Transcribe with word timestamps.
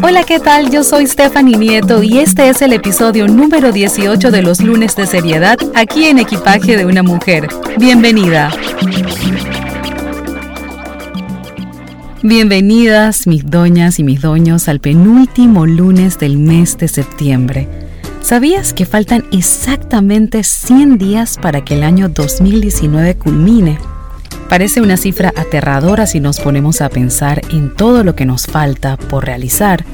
Hola, 0.00 0.22
¿qué 0.22 0.38
tal? 0.38 0.70
Yo 0.70 0.84
soy 0.84 1.06
Stephanie 1.06 1.56
Nieto 1.56 2.02
y 2.02 2.18
este 2.18 2.48
es 2.48 2.62
el 2.62 2.72
episodio 2.72 3.26
número 3.26 3.72
18 3.72 4.30
de 4.30 4.42
los 4.42 4.60
lunes 4.60 4.94
de 4.94 5.06
seriedad 5.06 5.58
aquí 5.74 6.04
en 6.04 6.18
Equipaje 6.18 6.76
de 6.76 6.86
una 6.86 7.02
Mujer. 7.02 7.48
Bienvenida. 7.78 8.50
Bienvenidas 12.22 13.26
mis 13.26 13.50
doñas 13.50 13.98
y 13.98 14.04
mis 14.04 14.20
doños 14.20 14.68
al 14.68 14.78
penúltimo 14.78 15.66
lunes 15.66 16.18
del 16.18 16.38
mes 16.38 16.78
de 16.78 16.86
septiembre. 16.86 17.68
¿Sabías 18.20 18.72
que 18.72 18.86
faltan 18.86 19.24
exactamente 19.32 20.44
100 20.44 20.98
días 20.98 21.38
para 21.40 21.64
que 21.64 21.74
el 21.74 21.82
año 21.82 22.08
2019 22.08 23.16
culmine? 23.16 23.78
Parece 24.48 24.80
una 24.80 24.96
cifra 24.96 25.32
aterradora 25.36 26.06
si 26.06 26.20
nos 26.20 26.40
ponemos 26.40 26.80
a 26.80 26.88
pensar 26.88 27.42
en 27.50 27.74
todo 27.74 28.02
lo 28.02 28.16
que 28.16 28.24
nos 28.24 28.46
falta 28.46 28.96
por 28.96 29.26
realizar, 29.26 29.84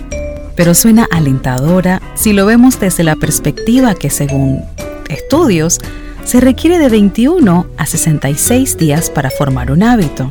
pero 0.54 0.74
suena 0.74 1.08
alentadora 1.10 2.00
si 2.14 2.32
lo 2.32 2.46
vemos 2.46 2.78
desde 2.78 3.02
la 3.02 3.16
perspectiva 3.16 3.96
que 3.96 4.10
según 4.10 4.62
estudios 5.08 5.80
se 6.24 6.40
requiere 6.40 6.78
de 6.78 6.88
21 6.88 7.66
a 7.76 7.86
66 7.86 8.78
días 8.78 9.10
para 9.10 9.30
formar 9.30 9.72
un 9.72 9.82
hábito. 9.82 10.30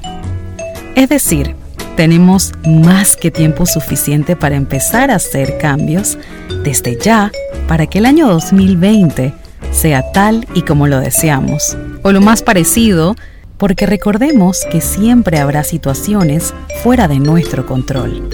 Es 0.96 1.10
decir, 1.10 1.56
tenemos 1.98 2.54
más 2.66 3.18
que 3.18 3.30
tiempo 3.30 3.66
suficiente 3.66 4.38
para 4.38 4.56
empezar 4.56 5.12
a 5.12 5.16
hacer 5.16 5.58
cambios 5.58 6.18
desde 6.64 6.98
ya 6.98 7.30
para 7.68 7.88
que 7.88 8.00
el 8.00 8.06
año 8.06 8.28
2020 8.30 9.34
sea 9.72 10.12
tal 10.14 10.48
y 10.54 10.62
como 10.62 10.88
lo 10.88 11.00
deseamos, 11.00 11.78
o 12.04 12.12
lo 12.12 12.22
más 12.22 12.42
parecido 12.42 13.16
porque 13.64 13.86
recordemos 13.86 14.66
que 14.70 14.82
siempre 14.82 15.40
habrá 15.40 15.64
situaciones 15.64 16.54
fuera 16.84 17.08
de 17.08 17.20
nuestro 17.20 17.66
control. 17.66 18.30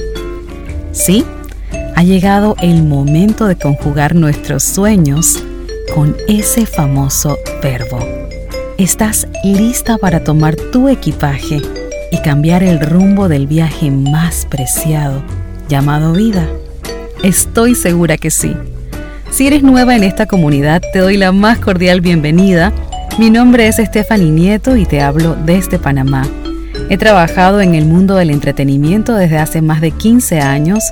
Sí, 0.91 1.23
ha 1.95 2.01
llegado 2.01 2.55
el 2.63 2.81
momento 2.81 3.45
de 3.45 3.55
conjugar 3.55 4.15
nuestros 4.15 4.63
sueños 4.63 5.37
con 5.93 6.17
ese 6.27 6.65
famoso 6.65 7.37
verbo. 7.61 7.99
¿Estás 8.79 9.27
lista 9.43 9.99
para 9.99 10.23
tomar 10.23 10.55
tu 10.55 10.89
equipaje 10.89 11.61
y 12.11 12.17
cambiar 12.23 12.63
el 12.63 12.79
rumbo 12.79 13.27
del 13.27 13.45
viaje 13.45 13.91
más 13.91 14.47
preciado 14.49 15.21
llamado 15.67 16.13
vida? 16.13 16.47
Estoy 17.21 17.75
segura 17.75 18.17
que 18.17 18.31
sí. 18.31 18.57
Si 19.29 19.45
eres 19.45 19.61
nueva 19.61 19.95
en 19.95 20.01
esta 20.01 20.25
comunidad, 20.25 20.81
te 20.91 20.97
doy 20.97 21.17
la 21.17 21.31
más 21.31 21.59
cordial 21.59 22.01
bienvenida 22.01 22.73
mi 23.17 23.29
nombre 23.29 23.67
es 23.67 23.77
Stephanie 23.77 24.31
Nieto 24.31 24.75
y 24.75 24.85
te 24.85 25.01
hablo 25.01 25.35
desde 25.35 25.79
Panamá. 25.79 26.27
He 26.89 26.97
trabajado 26.97 27.61
en 27.61 27.75
el 27.75 27.85
mundo 27.85 28.15
del 28.15 28.29
entretenimiento 28.29 29.15
desde 29.15 29.37
hace 29.37 29.61
más 29.61 29.81
de 29.81 29.91
15 29.91 30.39
años 30.39 30.83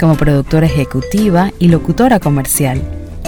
como 0.00 0.16
productora 0.16 0.66
ejecutiva 0.66 1.52
y 1.58 1.68
locutora 1.68 2.20
comercial, 2.20 2.80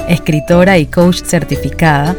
escritora 0.09 0.79
y 0.79 0.87
coach 0.87 1.23
certificada, 1.23 2.17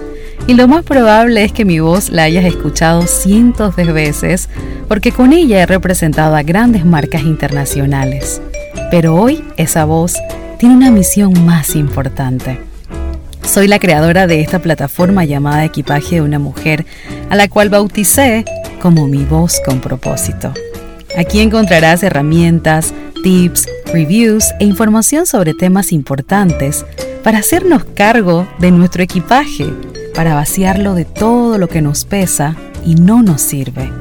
y 0.47 0.53
lo 0.53 0.67
más 0.67 0.83
probable 0.83 1.43
es 1.43 1.51
que 1.51 1.65
mi 1.65 1.79
voz 1.79 2.09
la 2.09 2.23
hayas 2.23 2.45
escuchado 2.45 3.03
cientos 3.03 3.75
de 3.75 3.91
veces 3.91 4.49
porque 4.87 5.11
con 5.11 5.33
ella 5.33 5.61
he 5.61 5.65
representado 5.65 6.35
a 6.35 6.43
grandes 6.43 6.85
marcas 6.85 7.23
internacionales. 7.23 8.41
Pero 8.89 9.15
hoy 9.15 9.43
esa 9.57 9.85
voz 9.85 10.15
tiene 10.57 10.75
una 10.75 10.91
misión 10.91 11.45
más 11.45 11.75
importante 11.75 12.68
soy 13.49 13.67
la 13.67 13.79
creadora 13.79 14.27
de 14.27 14.41
esta 14.41 14.59
plataforma 14.59 15.25
llamada 15.25 15.65
Equipaje 15.65 16.15
de 16.15 16.21
una 16.21 16.37
Mujer, 16.37 16.85
a 17.31 17.35
la 17.35 17.47
cual 17.47 17.69
bauticé 17.69 18.45
como 18.79 19.07
mi 19.07 19.25
voz 19.25 19.59
con 19.65 19.81
propósito. 19.81 20.53
Aquí 21.17 21.39
encontrarás 21.39 22.03
herramientas, 22.03 22.93
tips, 23.23 23.67
reviews 23.91 24.53
e 24.59 24.65
información 24.65 25.25
sobre 25.25 25.55
temas 25.55 25.91
importantes 25.91 26.85
para 27.23 27.39
hacernos 27.39 27.83
cargo 27.85 28.47
de 28.59 28.69
nuestro 28.69 29.01
equipaje, 29.01 29.65
para 30.13 30.35
vaciarlo 30.35 30.93
de 30.93 31.05
todo 31.05 31.57
lo 31.57 31.67
que 31.67 31.81
nos 31.81 32.05
pesa 32.05 32.55
y 32.85 32.95
no 32.95 33.23
nos 33.23 33.41
sirve. 33.41 33.91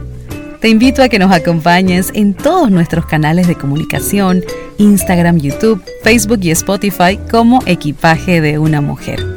Te 0.60 0.68
invito 0.68 1.02
a 1.02 1.08
que 1.08 1.18
nos 1.18 1.32
acompañes 1.32 2.10
en 2.14 2.34
todos 2.34 2.70
nuestros 2.70 3.06
canales 3.06 3.46
de 3.46 3.54
comunicación, 3.54 4.44
Instagram, 4.76 5.38
YouTube, 5.38 5.82
Facebook 6.02 6.40
y 6.42 6.50
Spotify 6.50 7.18
como 7.30 7.60
Equipaje 7.64 8.42
de 8.42 8.58
una 8.58 8.82
Mujer. 8.82 9.27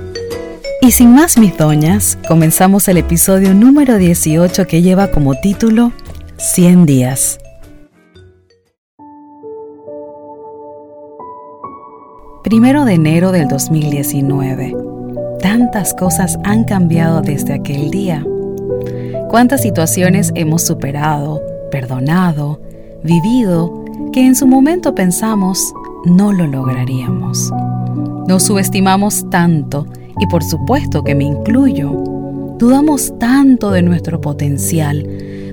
Y 0.83 0.89
sin 0.89 1.13
más 1.13 1.37
mis 1.37 1.55
doñas, 1.55 2.17
comenzamos 2.27 2.87
el 2.87 2.97
episodio 2.97 3.53
número 3.53 3.97
18 3.97 4.65
que 4.65 4.81
lleva 4.81 5.11
como 5.11 5.35
título 5.35 5.91
100 6.37 6.87
días. 6.87 7.39
Primero 12.43 12.83
de 12.83 12.95
enero 12.95 13.31
del 13.31 13.47
2019. 13.47 14.75
Tantas 15.39 15.93
cosas 15.93 16.39
han 16.43 16.63
cambiado 16.63 17.21
desde 17.21 17.53
aquel 17.53 17.91
día. 17.91 18.25
Cuántas 19.29 19.61
situaciones 19.61 20.31
hemos 20.33 20.63
superado, 20.63 21.43
perdonado, 21.69 22.59
vivido, 23.03 23.85
que 24.11 24.25
en 24.25 24.35
su 24.35 24.47
momento 24.47 24.95
pensamos 24.95 25.73
no 26.05 26.33
lo 26.33 26.47
lograríamos. 26.47 27.51
Nos 28.27 28.41
subestimamos 28.41 29.29
tanto 29.29 29.85
y 30.21 30.27
por 30.27 30.43
supuesto 30.43 31.03
que 31.03 31.15
me 31.15 31.25
incluyo. 31.25 31.91
Dudamos 32.57 33.17
tanto 33.19 33.71
de 33.71 33.81
nuestro 33.81 34.21
potencial, 34.21 35.05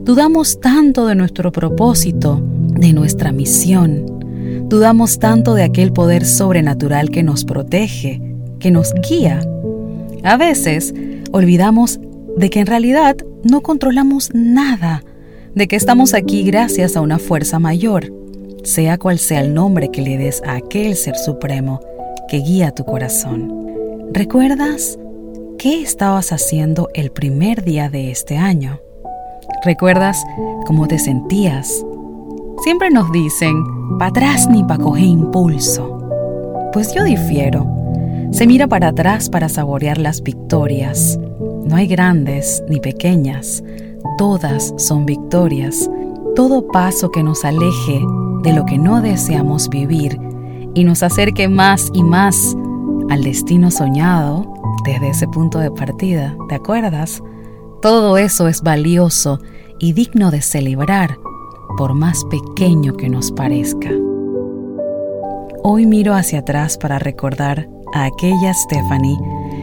dudamos 0.03 0.61
tanto 0.61 1.07
de 1.07 1.15
nuestro 1.15 1.51
propósito, 1.51 2.41
de 2.69 2.93
nuestra 2.93 3.33
misión, 3.33 4.69
dudamos 4.69 5.19
tanto 5.19 5.55
de 5.55 5.63
aquel 5.63 5.93
poder 5.93 6.27
sobrenatural 6.27 7.11
que 7.11 7.23
nos 7.23 7.47
protege, 7.47 8.21
que 8.61 8.71
nos 8.71 8.93
guía. 9.09 9.41
A 10.23 10.37
veces 10.37 10.95
olvidamos 11.33 11.99
de 12.37 12.51
que 12.51 12.61
en 12.61 12.67
realidad 12.67 13.17
no 13.45 13.63
controlamos 13.63 14.31
nada, 14.35 15.03
de 15.55 15.67
que 15.67 15.77
estamos 15.77 16.13
aquí 16.13 16.43
gracias 16.43 16.95
a 16.95 17.01
una 17.01 17.19
fuerza 17.19 17.59
mayor, 17.59 18.13
sea 18.65 18.99
cual 18.99 19.19
sea 19.19 19.41
el 19.41 19.55
nombre 19.55 19.91
que 19.91 20.03
le 20.03 20.19
des 20.19 20.43
a 20.43 20.57
aquel 20.57 20.95
ser 20.95 21.17
supremo 21.17 21.81
que 22.29 22.41
guía 22.41 22.71
tu 22.71 22.85
corazón. 22.85 23.68
¿Recuerdas 24.13 24.99
qué 25.59 25.83
estabas 25.83 26.33
haciendo 26.33 26.89
el 26.95 27.11
primer 27.11 27.63
día 27.63 27.91
de 27.91 28.11
este 28.11 28.39
año? 28.39 28.81
¿Recuerdas 29.65 30.25
cómo 30.67 30.89
te 30.89 30.99
sentías? 30.99 31.85
Siempre 32.65 32.91
nos 32.91 33.13
dicen, 33.13 33.55
para 33.99 34.11
atrás 34.11 34.49
ni 34.49 34.65
para 34.65 34.83
coger 34.83 35.05
impulso. 35.05 36.71
Pues 36.73 36.95
yo 36.95 37.05
difiero. 37.05 37.67
Se 38.33 38.47
mira 38.47 38.67
para 38.67 38.89
atrás 38.89 39.29
para 39.29 39.51
saborear 39.51 39.99
las 39.99 40.23
victorias. 40.23 41.19
No 41.65 41.77
hay 41.77 41.87
grandes 41.87 42.63
ni 42.67 42.81
pequeñas. 42.81 43.63
Todas 44.17 44.73
son 44.79 45.05
victorias. 45.05 45.89
Todo 46.35 46.67
paso 46.67 47.11
que 47.11 47.23
nos 47.23 47.45
aleje 47.45 48.01
de 48.43 48.53
lo 48.55 48.65
que 48.65 48.79
no 48.79 49.03
deseamos 49.03 49.69
vivir 49.69 50.19
y 50.75 50.85
nos 50.85 51.03
acerque 51.03 51.49
más 51.49 51.91
y 51.93 52.03
más 52.03 52.57
al 53.11 53.23
destino 53.23 53.71
soñado 53.71 54.53
desde 54.85 55.11
ese 55.11 55.29
punto 55.29 55.59
de 55.59 55.71
partida, 55.71 56.37
¿te 56.49 56.55
acuerdas? 56.55 57.23
Todo 57.83 58.19
eso 58.19 58.49
es 58.49 58.63
valioso 58.63 59.41
y 59.79 59.93
digno 59.93 60.31
de 60.31 60.43
celebrar, 60.43 61.19
por 61.77 61.95
más 61.95 62.25
pequeño 62.25 62.95
que 62.97 63.09
nos 63.09 63.31
parezca. 63.33 63.91
Hoy 65.63 65.87
miro 65.87 66.15
hacia 66.15 66.41
atrás 66.41 66.79
para 66.79 66.99
recordar 66.99 67.69
a 67.95 68.07
aquella 68.07 68.53
Stephanie 68.55 69.19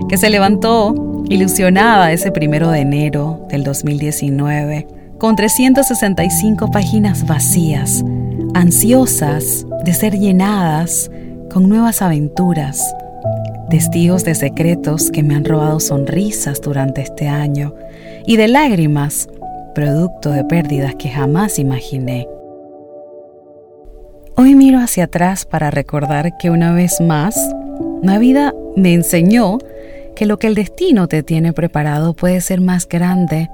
que 0.08 0.18
se 0.18 0.30
levantó 0.30 1.24
ilusionada 1.30 2.12
ese 2.12 2.32
primero 2.32 2.70
de 2.70 2.80
enero 2.80 3.46
del 3.50 3.64
2019 3.64 4.88
con 5.18 5.36
365 5.36 6.70
páginas 6.72 7.26
vacías, 7.26 8.04
ansiosas 8.54 9.66
de 9.84 9.94
ser 9.94 10.18
llenadas 10.18 11.10
con 11.52 11.70
nuevas 11.70 12.02
aventuras, 12.02 12.96
testigos 13.76 14.24
de 14.24 14.36
secretos 14.36 15.12
que 15.12 15.22
me 15.22 15.36
han 15.36 15.44
robado 15.44 15.82
sonrisas 15.82 16.62
durante 16.62 17.02
este 17.02 17.28
año 17.28 17.76
y 18.26 18.38
de 18.38 18.48
lágrimas, 18.48 19.28
producto 19.74 20.30
de 20.30 20.46
pérdidas 20.46 20.96
que 20.96 21.10
jamás 21.10 21.60
imaginé. 21.60 22.26
Hoy 24.38 24.56
miro 24.56 24.80
hacia 24.80 25.04
atrás 25.04 25.46
para 25.46 25.72
recordar 25.72 26.38
que 26.38 26.50
una 26.50 26.72
vez 26.72 27.02
más, 27.02 27.36
la 28.02 28.18
vida 28.18 28.54
me 28.78 28.94
enseñó 28.94 29.58
que 30.16 30.26
lo 30.26 30.40
que 30.40 30.48
el 30.48 30.56
destino 30.56 31.10
te 31.10 31.22
tiene 31.22 31.52
preparado 31.52 32.14
puede 32.14 32.40
ser 32.40 32.62
más 32.62 32.88
grande 32.88 33.50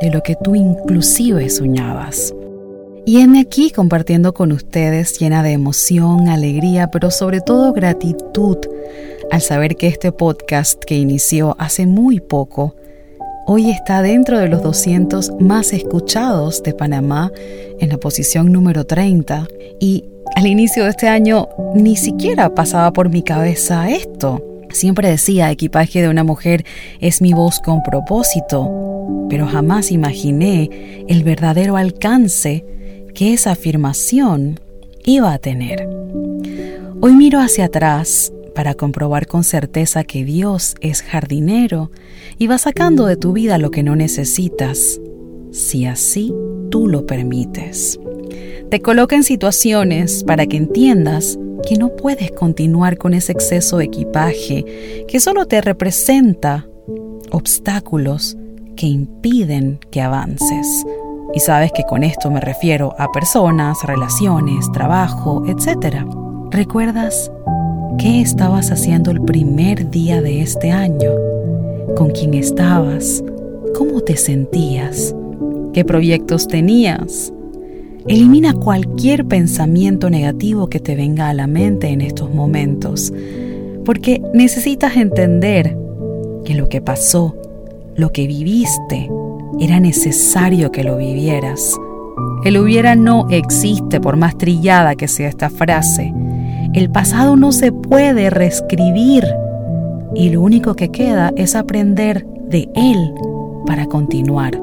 de 0.00 0.10
lo 0.10 0.22
que 0.22 0.36
tú 0.36 0.54
inclusive 0.54 1.50
soñabas. 1.50 2.32
Y 3.06 3.20
heme 3.22 3.40
aquí 3.40 3.72
compartiendo 3.72 4.34
con 4.34 4.52
ustedes 4.52 5.18
llena 5.18 5.42
de 5.42 5.50
emoción, 5.50 6.28
alegría, 6.28 6.92
pero 6.92 7.10
sobre 7.10 7.40
todo 7.40 7.72
gratitud 7.72 8.58
al 9.30 9.40
saber 9.40 9.76
que 9.76 9.86
este 9.86 10.12
podcast 10.12 10.82
que 10.84 10.96
inició 10.96 11.56
hace 11.58 11.86
muy 11.86 12.20
poco, 12.20 12.74
hoy 13.46 13.70
está 13.70 14.02
dentro 14.02 14.38
de 14.38 14.48
los 14.48 14.62
200 14.62 15.40
más 15.40 15.72
escuchados 15.72 16.62
de 16.62 16.74
Panamá 16.74 17.30
en 17.78 17.88
la 17.88 17.98
posición 17.98 18.52
número 18.52 18.84
30 18.84 19.46
y 19.80 20.04
al 20.36 20.46
inicio 20.46 20.84
de 20.84 20.90
este 20.90 21.08
año 21.08 21.48
ni 21.74 21.96
siquiera 21.96 22.54
pasaba 22.54 22.92
por 22.92 23.08
mi 23.08 23.22
cabeza 23.22 23.90
esto. 23.90 24.42
Siempre 24.70 25.08
decía, 25.08 25.50
equipaje 25.50 26.02
de 26.02 26.08
una 26.08 26.24
mujer 26.24 26.64
es 27.00 27.22
mi 27.22 27.32
voz 27.32 27.60
con 27.60 27.82
propósito, 27.82 28.70
pero 29.28 29.46
jamás 29.46 29.92
imaginé 29.92 31.04
el 31.08 31.22
verdadero 31.22 31.76
alcance 31.76 32.64
que 33.14 33.32
esa 33.32 33.52
afirmación 33.52 34.58
iba 35.04 35.32
a 35.32 35.38
tener. 35.38 35.88
Hoy 37.00 37.12
miro 37.12 37.38
hacia 37.38 37.66
atrás 37.66 38.32
para 38.54 38.74
comprobar 38.74 39.26
con 39.26 39.44
certeza 39.44 40.04
que 40.04 40.24
Dios 40.24 40.74
es 40.80 41.02
jardinero 41.02 41.90
y 42.38 42.46
va 42.46 42.58
sacando 42.58 43.06
de 43.06 43.16
tu 43.16 43.32
vida 43.32 43.58
lo 43.58 43.70
que 43.70 43.82
no 43.82 43.96
necesitas, 43.96 45.00
si 45.50 45.86
así 45.86 46.32
tú 46.70 46.88
lo 46.88 47.06
permites. 47.06 47.98
Te 48.70 48.80
coloca 48.80 49.16
en 49.16 49.24
situaciones 49.24 50.24
para 50.24 50.46
que 50.46 50.56
entiendas 50.56 51.38
que 51.68 51.76
no 51.76 51.94
puedes 51.96 52.30
continuar 52.32 52.98
con 52.98 53.14
ese 53.14 53.32
exceso 53.32 53.78
de 53.78 53.84
equipaje 53.84 55.04
que 55.08 55.20
solo 55.20 55.46
te 55.46 55.60
representa 55.60 56.66
obstáculos 57.30 58.36
que 58.76 58.86
impiden 58.86 59.78
que 59.90 60.00
avances. 60.00 60.84
Y 61.32 61.40
sabes 61.40 61.72
que 61.72 61.82
con 61.84 62.04
esto 62.04 62.30
me 62.30 62.40
refiero 62.40 62.94
a 62.98 63.10
personas, 63.10 63.82
relaciones, 63.84 64.70
trabajo, 64.72 65.42
etc. 65.46 66.04
¿Recuerdas 66.50 67.30
qué 67.98 68.20
estabas 68.20 68.70
haciendo 68.70 69.10
el 69.10 69.20
primer 69.20 69.90
día 69.90 70.20
de 70.20 70.40
este 70.40 70.70
año? 70.70 71.10
¿Con 71.96 72.10
quién 72.10 72.34
estabas? 72.34 73.22
¿Cómo 73.76 74.00
te 74.00 74.16
sentías? 74.16 75.14
¿Qué 75.72 75.84
proyectos 75.84 76.48
tenías? 76.48 77.32
Elimina 78.06 78.52
cualquier 78.52 79.24
pensamiento 79.24 80.10
negativo 80.10 80.68
que 80.68 80.80
te 80.80 80.94
venga 80.94 81.28
a 81.28 81.34
la 81.34 81.46
mente 81.46 81.88
en 81.88 82.00
estos 82.00 82.32
momentos, 82.34 83.12
porque 83.84 84.22
necesitas 84.34 84.96
entender 84.96 85.76
que 86.44 86.54
lo 86.54 86.68
que 86.68 86.80
pasó, 86.80 87.34
lo 87.96 88.12
que 88.12 88.26
viviste, 88.26 89.08
era 89.58 89.80
necesario 89.80 90.70
que 90.70 90.84
lo 90.84 90.96
vivieras. 90.96 91.74
El 92.44 92.58
hubiera 92.58 92.94
no 92.94 93.26
existe 93.30 94.00
por 94.00 94.16
más 94.16 94.36
trillada 94.36 94.96
que 94.96 95.08
sea 95.08 95.28
esta 95.28 95.48
frase. 95.48 96.12
El 96.74 96.90
pasado 96.90 97.36
no 97.36 97.52
se 97.52 97.70
puede 97.70 98.30
reescribir 98.30 99.24
y 100.12 100.30
lo 100.30 100.42
único 100.42 100.74
que 100.74 100.90
queda 100.90 101.32
es 101.36 101.54
aprender 101.54 102.26
de 102.48 102.68
él 102.74 103.14
para 103.64 103.86
continuar. 103.86 104.60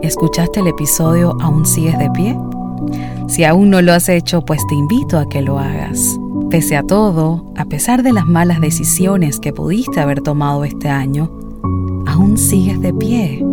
¿Escuchaste 0.00 0.60
el 0.60 0.68
episodio 0.68 1.36
¿Aún 1.40 1.66
sigues 1.66 1.98
de 1.98 2.08
pie? 2.12 2.38
Si 3.26 3.42
aún 3.42 3.68
no 3.68 3.82
lo 3.82 3.92
has 3.92 4.08
hecho, 4.08 4.44
pues 4.44 4.64
te 4.68 4.76
invito 4.76 5.18
a 5.18 5.28
que 5.28 5.42
lo 5.42 5.58
hagas. 5.58 6.00
Pese 6.50 6.76
a 6.76 6.84
todo, 6.84 7.52
a 7.56 7.64
pesar 7.64 8.04
de 8.04 8.12
las 8.12 8.26
malas 8.26 8.60
decisiones 8.60 9.40
que 9.40 9.52
pudiste 9.52 9.98
haber 9.98 10.20
tomado 10.20 10.62
este 10.64 10.88
año, 10.88 11.32
aún 12.06 12.38
sigues 12.38 12.80
de 12.80 12.94
pie. 12.94 13.44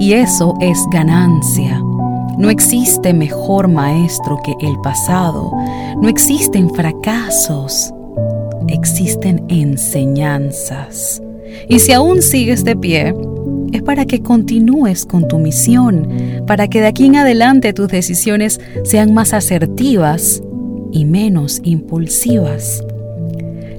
Y 0.00 0.14
eso 0.14 0.54
es 0.60 0.82
ganancia. 0.90 1.78
No 2.38 2.50
existe 2.50 3.14
mejor 3.14 3.68
maestro 3.68 4.38
que 4.44 4.54
el 4.60 4.78
pasado. 4.82 5.52
No 6.00 6.08
existen 6.08 6.70
fracasos. 6.74 7.92
Existen 8.68 9.44
enseñanzas. 9.48 11.22
Y 11.68 11.78
si 11.78 11.92
aún 11.92 12.22
sigues 12.22 12.64
de 12.64 12.76
pie, 12.76 13.14
es 13.72 13.82
para 13.82 14.04
que 14.04 14.22
continúes 14.22 15.04
con 15.04 15.28
tu 15.28 15.38
misión, 15.38 16.08
para 16.46 16.68
que 16.68 16.80
de 16.80 16.86
aquí 16.86 17.06
en 17.06 17.16
adelante 17.16 17.72
tus 17.72 17.88
decisiones 17.88 18.60
sean 18.84 19.14
más 19.14 19.32
asertivas 19.32 20.42
y 20.92 21.04
menos 21.04 21.60
impulsivas. 21.64 22.82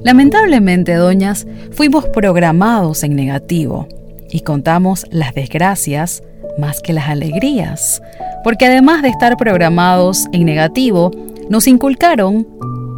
Lamentablemente, 0.03 0.93
doñas, 0.93 1.47
fuimos 1.71 2.07
programados 2.09 3.03
en 3.03 3.15
negativo 3.15 3.87
y 4.29 4.41
contamos 4.41 5.05
las 5.11 5.33
desgracias 5.33 6.21
más 6.57 6.81
que 6.81 6.93
las 6.93 7.09
alegrías, 7.09 8.01
porque 8.45 8.67
además 8.67 9.01
de 9.01 9.09
estar 9.09 9.37
programados 9.37 10.27
en 10.31 10.45
negativo, 10.45 11.09
nos 11.49 11.67
inculcaron 11.67 12.47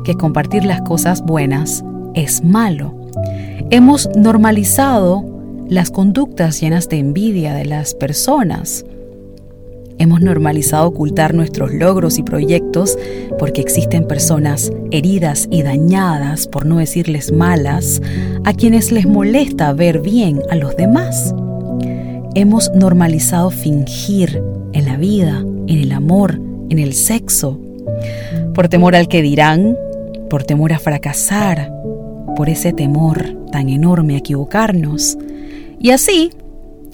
que 0.03 0.13
compartir 0.13 0.65
las 0.65 0.81
cosas 0.81 1.21
buenas 1.21 1.85
es 2.15 2.43
malo. 2.43 2.93
Hemos 3.69 4.09
normalizado 4.13 5.23
las 5.69 5.89
conductas 5.89 6.59
llenas 6.59 6.89
de 6.89 6.97
envidia 6.97 7.53
de 7.53 7.63
las 7.63 7.95
personas. 7.95 8.83
Hemos 9.99 10.19
normalizado 10.19 10.85
ocultar 10.85 11.33
nuestros 11.33 11.73
logros 11.73 12.17
y 12.17 12.23
proyectos 12.23 12.99
porque 13.39 13.61
existen 13.61 14.05
personas 14.05 14.69
heridas 14.91 15.47
y 15.49 15.63
dañadas, 15.63 16.45
por 16.49 16.65
no 16.65 16.79
decirles 16.79 17.31
malas, 17.31 18.01
a 18.43 18.51
quienes 18.51 18.91
les 18.91 19.05
molesta 19.05 19.71
ver 19.71 20.01
bien 20.01 20.41
a 20.49 20.57
los 20.57 20.75
demás. 20.75 21.33
Hemos 22.35 22.69
normalizado 22.75 23.49
fingir 23.49 24.43
la 24.87 24.97
vida, 24.97 25.39
en 25.39 25.77
el 25.77 25.91
amor, 25.91 26.39
en 26.69 26.79
el 26.79 26.93
sexo, 26.93 27.59
por 28.53 28.69
temor 28.69 28.95
al 28.95 29.07
que 29.07 29.21
dirán, 29.21 29.77
por 30.29 30.43
temor 30.43 30.73
a 30.73 30.79
fracasar, 30.79 31.71
por 32.35 32.49
ese 32.49 32.73
temor 32.73 33.37
tan 33.51 33.69
enorme 33.69 34.15
a 34.15 34.19
equivocarnos. 34.19 35.17
Y 35.79 35.91
así 35.91 36.31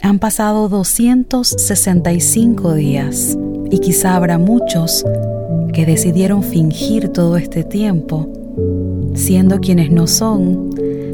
han 0.02 0.20
pasado 0.20 0.70
265 0.70 2.74
días 2.74 3.38
y 3.72 3.80
quizá 3.80 4.16
habrá 4.16 4.38
muchos 4.38 5.06
que 5.72 5.86
decidieron 5.86 6.44
fingir 6.44 7.10
todo 7.10 7.38
este 7.38 7.64
tiempo, 7.64 8.30
siendo 9.16 9.60
quienes 9.60 9.92
no 9.92 10.08
son, 10.08 10.70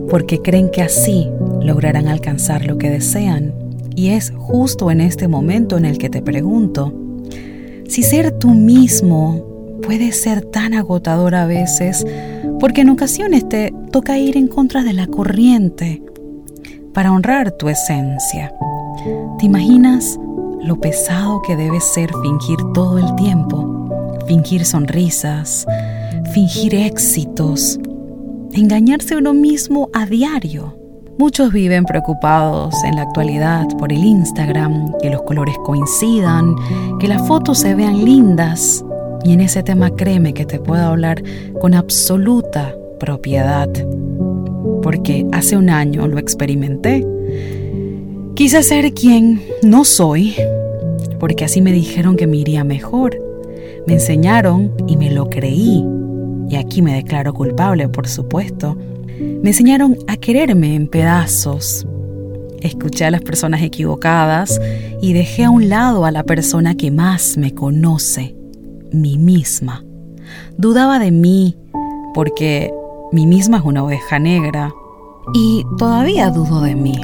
porque 0.09 0.41
creen 0.41 0.69
que 0.69 0.81
así 0.81 1.29
lograrán 1.61 2.07
alcanzar 2.07 2.65
lo 2.65 2.77
que 2.77 2.89
desean. 2.89 3.53
Y 3.99 4.11
es 4.11 4.31
justo 4.37 4.91
en 4.91 5.01
este 5.01 5.27
momento 5.27 5.75
en 5.75 5.83
el 5.83 5.97
que 5.97 6.09
te 6.09 6.21
pregunto, 6.21 6.93
si 7.85 8.01
ser 8.01 8.31
tú 8.31 8.51
mismo 8.51 9.45
puede 9.81 10.13
ser 10.13 10.45
tan 10.45 10.73
agotador 10.73 11.35
a 11.35 11.45
veces, 11.45 12.05
porque 12.61 12.79
en 12.79 12.91
ocasiones 12.91 13.49
te 13.49 13.73
toca 13.91 14.17
ir 14.17 14.37
en 14.37 14.47
contra 14.47 14.85
de 14.85 14.93
la 14.93 15.05
corriente, 15.05 16.01
para 16.93 17.11
honrar 17.11 17.51
tu 17.51 17.67
esencia. 17.67 18.53
¿Te 19.37 19.47
imaginas 19.47 20.17
lo 20.63 20.79
pesado 20.79 21.41
que 21.41 21.57
debe 21.57 21.81
ser 21.81 22.09
fingir 22.23 22.57
todo 22.73 22.99
el 22.99 23.15
tiempo? 23.15 24.15
Fingir 24.27 24.63
sonrisas, 24.63 25.65
fingir 26.33 26.73
éxitos, 26.73 27.77
engañarse 28.53 29.15
a 29.15 29.17
uno 29.17 29.33
mismo 29.33 29.89
a 29.91 30.05
diario. 30.05 30.78
Muchos 31.19 31.51
viven 31.51 31.83
preocupados 31.83 32.73
en 32.85 32.95
la 32.95 33.01
actualidad 33.01 33.67
por 33.77 33.91
el 33.91 34.05
Instagram, 34.05 34.93
que 35.01 35.09
los 35.09 35.21
colores 35.23 35.57
coincidan, 35.65 36.55
que 36.97 37.09
las 37.09 37.27
fotos 37.27 37.57
se 37.57 37.75
vean 37.75 38.05
lindas. 38.05 38.85
Y 39.25 39.33
en 39.33 39.41
ese 39.41 39.61
tema 39.61 39.93
créeme 39.93 40.33
que 40.33 40.45
te 40.45 40.61
puedo 40.61 40.81
hablar 40.81 41.21
con 41.59 41.73
absoluta 41.73 42.73
propiedad 43.01 43.67
porque 44.81 45.27
hace 45.33 45.57
un 45.57 45.69
año 45.69 46.07
lo 46.07 46.19
experimenté. 46.19 47.05
Quise 48.35 48.63
ser 48.63 48.93
quien 48.93 49.41
no 49.61 49.83
soy, 49.83 50.35
porque 51.19 51.43
así 51.43 51.61
me 51.61 51.73
dijeron 51.73 52.15
que 52.15 52.27
me 52.27 52.37
iría 52.37 52.63
mejor. 52.63 53.19
Me 53.85 53.95
enseñaron 53.95 54.71
y 54.87 54.95
me 54.95 55.11
lo 55.11 55.29
creí. 55.29 55.83
Y 56.47 56.55
aquí 56.55 56.81
me 56.81 56.93
declaro 56.93 57.33
culpable, 57.33 57.89
por 57.89 58.07
supuesto. 58.07 58.77
Me 59.19 59.49
enseñaron 59.49 59.97
a 60.07 60.17
quererme 60.17 60.75
en 60.75 60.87
pedazos. 60.87 61.85
Escuché 62.61 63.05
a 63.05 63.11
las 63.11 63.21
personas 63.21 63.61
equivocadas 63.61 64.59
y 65.01 65.13
dejé 65.13 65.45
a 65.45 65.49
un 65.49 65.69
lado 65.69 66.05
a 66.05 66.11
la 66.11 66.23
persona 66.23 66.75
que 66.75 66.91
más 66.91 67.37
me 67.37 67.53
conoce, 67.53 68.35
mí 68.91 69.17
misma. 69.17 69.83
Dudaba 70.57 70.99
de 70.99 71.11
mí 71.11 71.57
porque 72.13 72.71
mi 73.11 73.25
misma 73.25 73.57
es 73.57 73.63
una 73.63 73.83
oveja 73.83 74.19
negra 74.19 74.73
y 75.33 75.65
todavía 75.77 76.29
dudo 76.29 76.61
de 76.61 76.75
mí. 76.75 76.99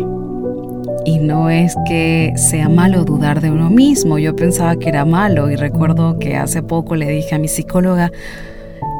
Y 1.05 1.19
no 1.19 1.50
es 1.50 1.75
que 1.88 2.34
sea 2.36 2.67
malo 2.67 3.05
dudar 3.05 3.39
de 3.39 3.51
uno 3.51 3.69
mismo, 3.69 4.17
yo 4.17 4.36
pensaba 4.36 4.75
que 4.75 4.89
era 4.89 5.05
malo 5.05 5.51
y 5.51 5.55
recuerdo 5.55 6.17
que 6.17 6.36
hace 6.36 6.63
poco 6.63 6.95
le 6.95 7.07
dije 7.07 7.36
a 7.36 7.39
mi 7.39 7.48
psicóloga, 7.48 8.12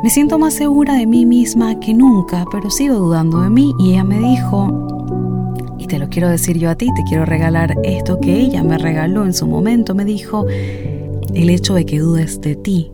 me 0.05 0.12
siento 0.12 0.38
más 0.38 0.53
segura 0.53 0.93
de 0.93 1.07
mí 1.07 1.25
misma 1.25 1.79
que 1.79 1.91
nunca, 1.91 2.45
pero 2.51 2.69
sigo 2.69 2.93
dudando 2.93 3.41
de 3.41 3.50
mí 3.50 3.74
y 3.79 3.93
ella 3.93 4.03
me 4.03 4.19
dijo, 4.19 5.65
y 5.79 5.88
te 5.88 5.97
lo 5.97 6.09
quiero 6.09 6.29
decir 6.29 6.59
yo 6.59 6.69
a 6.69 6.75
ti, 6.75 6.91
te 6.95 7.01
quiero 7.05 7.25
regalar 7.25 7.74
esto 7.83 8.19
que 8.19 8.39
ella 8.39 8.62
me 8.62 8.77
regaló 8.77 9.25
en 9.25 9.33
su 9.33 9.47
momento, 9.47 9.95
me 9.95 10.05
dijo, 10.05 10.45
el 10.47 11.50
hecho 11.50 11.74
de 11.74 11.88
que 11.88 11.97
dudes 11.97 12.39
de 12.39 12.55
ti 12.55 12.91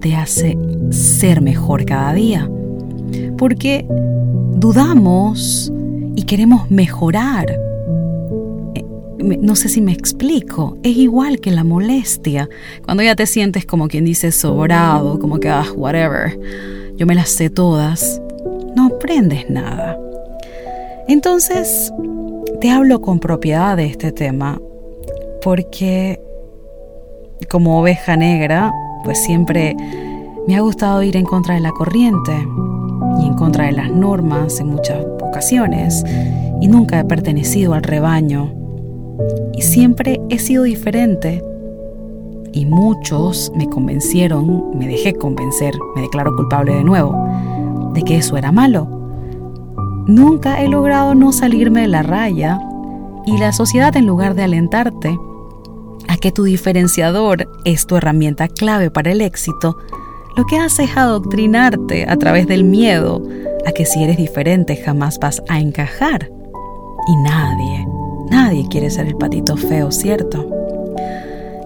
te 0.00 0.16
hace 0.16 0.56
ser 0.88 1.42
mejor 1.42 1.84
cada 1.84 2.14
día 2.14 2.50
porque 3.36 3.86
dudamos 4.54 5.70
y 6.16 6.22
queremos 6.22 6.70
mejorar. 6.70 7.67
No 9.18 9.56
sé 9.56 9.68
si 9.68 9.80
me 9.80 9.92
explico, 9.92 10.78
es 10.82 10.96
igual 10.96 11.40
que 11.40 11.50
la 11.50 11.64
molestia. 11.64 12.48
Cuando 12.84 13.02
ya 13.02 13.16
te 13.16 13.26
sientes 13.26 13.66
como 13.66 13.88
quien 13.88 14.04
dice 14.04 14.32
sobrado, 14.32 15.18
como 15.18 15.40
que, 15.40 15.48
ah, 15.48 15.66
whatever, 15.74 16.38
yo 16.96 17.06
me 17.06 17.14
las 17.14 17.30
sé 17.30 17.50
todas, 17.50 18.20
no 18.76 18.86
aprendes 18.86 19.48
nada. 19.50 19.98
Entonces, 21.08 21.92
te 22.60 22.70
hablo 22.70 23.00
con 23.00 23.18
propiedad 23.18 23.76
de 23.76 23.86
este 23.86 24.12
tema 24.12 24.60
porque 25.42 26.20
como 27.48 27.80
oveja 27.80 28.16
negra, 28.16 28.72
pues 29.04 29.22
siempre 29.22 29.76
me 30.46 30.56
ha 30.56 30.60
gustado 30.60 31.02
ir 31.02 31.16
en 31.16 31.24
contra 31.24 31.54
de 31.54 31.60
la 31.60 31.70
corriente 31.70 32.32
y 33.20 33.26
en 33.26 33.34
contra 33.34 33.66
de 33.66 33.72
las 33.72 33.90
normas 33.90 34.60
en 34.60 34.68
muchas 34.68 35.04
ocasiones 35.20 36.04
y 36.60 36.68
nunca 36.68 36.98
he 36.98 37.04
pertenecido 37.04 37.74
al 37.74 37.82
rebaño 37.82 38.57
y 39.58 39.62
siempre 39.62 40.20
he 40.28 40.38
sido 40.38 40.62
diferente 40.62 41.42
y 42.52 42.64
muchos 42.64 43.50
me 43.56 43.68
convencieron, 43.68 44.78
me 44.78 44.86
dejé 44.86 45.14
convencer, 45.14 45.74
me 45.96 46.02
declaro 46.02 46.36
culpable 46.36 46.76
de 46.76 46.84
nuevo, 46.84 47.12
de 47.92 48.02
que 48.02 48.18
eso 48.18 48.36
era 48.36 48.52
malo. 48.52 48.86
Nunca 50.06 50.62
he 50.62 50.68
logrado 50.68 51.16
no 51.16 51.32
salirme 51.32 51.80
de 51.80 51.88
la 51.88 52.04
raya 52.04 52.60
y 53.26 53.36
la 53.38 53.52
sociedad 53.52 53.96
en 53.96 54.06
lugar 54.06 54.36
de 54.36 54.44
alentarte 54.44 55.18
a 56.06 56.16
que 56.18 56.30
tu 56.30 56.44
diferenciador 56.44 57.48
es 57.64 57.84
tu 57.88 57.96
herramienta 57.96 58.46
clave 58.46 58.92
para 58.92 59.10
el 59.10 59.20
éxito, 59.20 59.76
lo 60.36 60.46
que 60.46 60.58
hace 60.58 60.84
es 60.84 60.96
adoctrinarte 60.96 62.08
a 62.08 62.16
través 62.16 62.46
del 62.46 62.62
miedo 62.62 63.20
a 63.66 63.72
que 63.72 63.86
si 63.86 64.04
eres 64.04 64.18
diferente 64.18 64.76
jamás 64.76 65.18
vas 65.18 65.42
a 65.48 65.58
encajar. 65.58 66.30
Y 67.08 67.16
nadie, 67.24 67.97
nadie 68.30 68.66
quiere 68.68 68.90
ser 68.90 69.06
el 69.06 69.16
patito 69.16 69.56
feo, 69.56 69.90
¿cierto? 69.90 70.46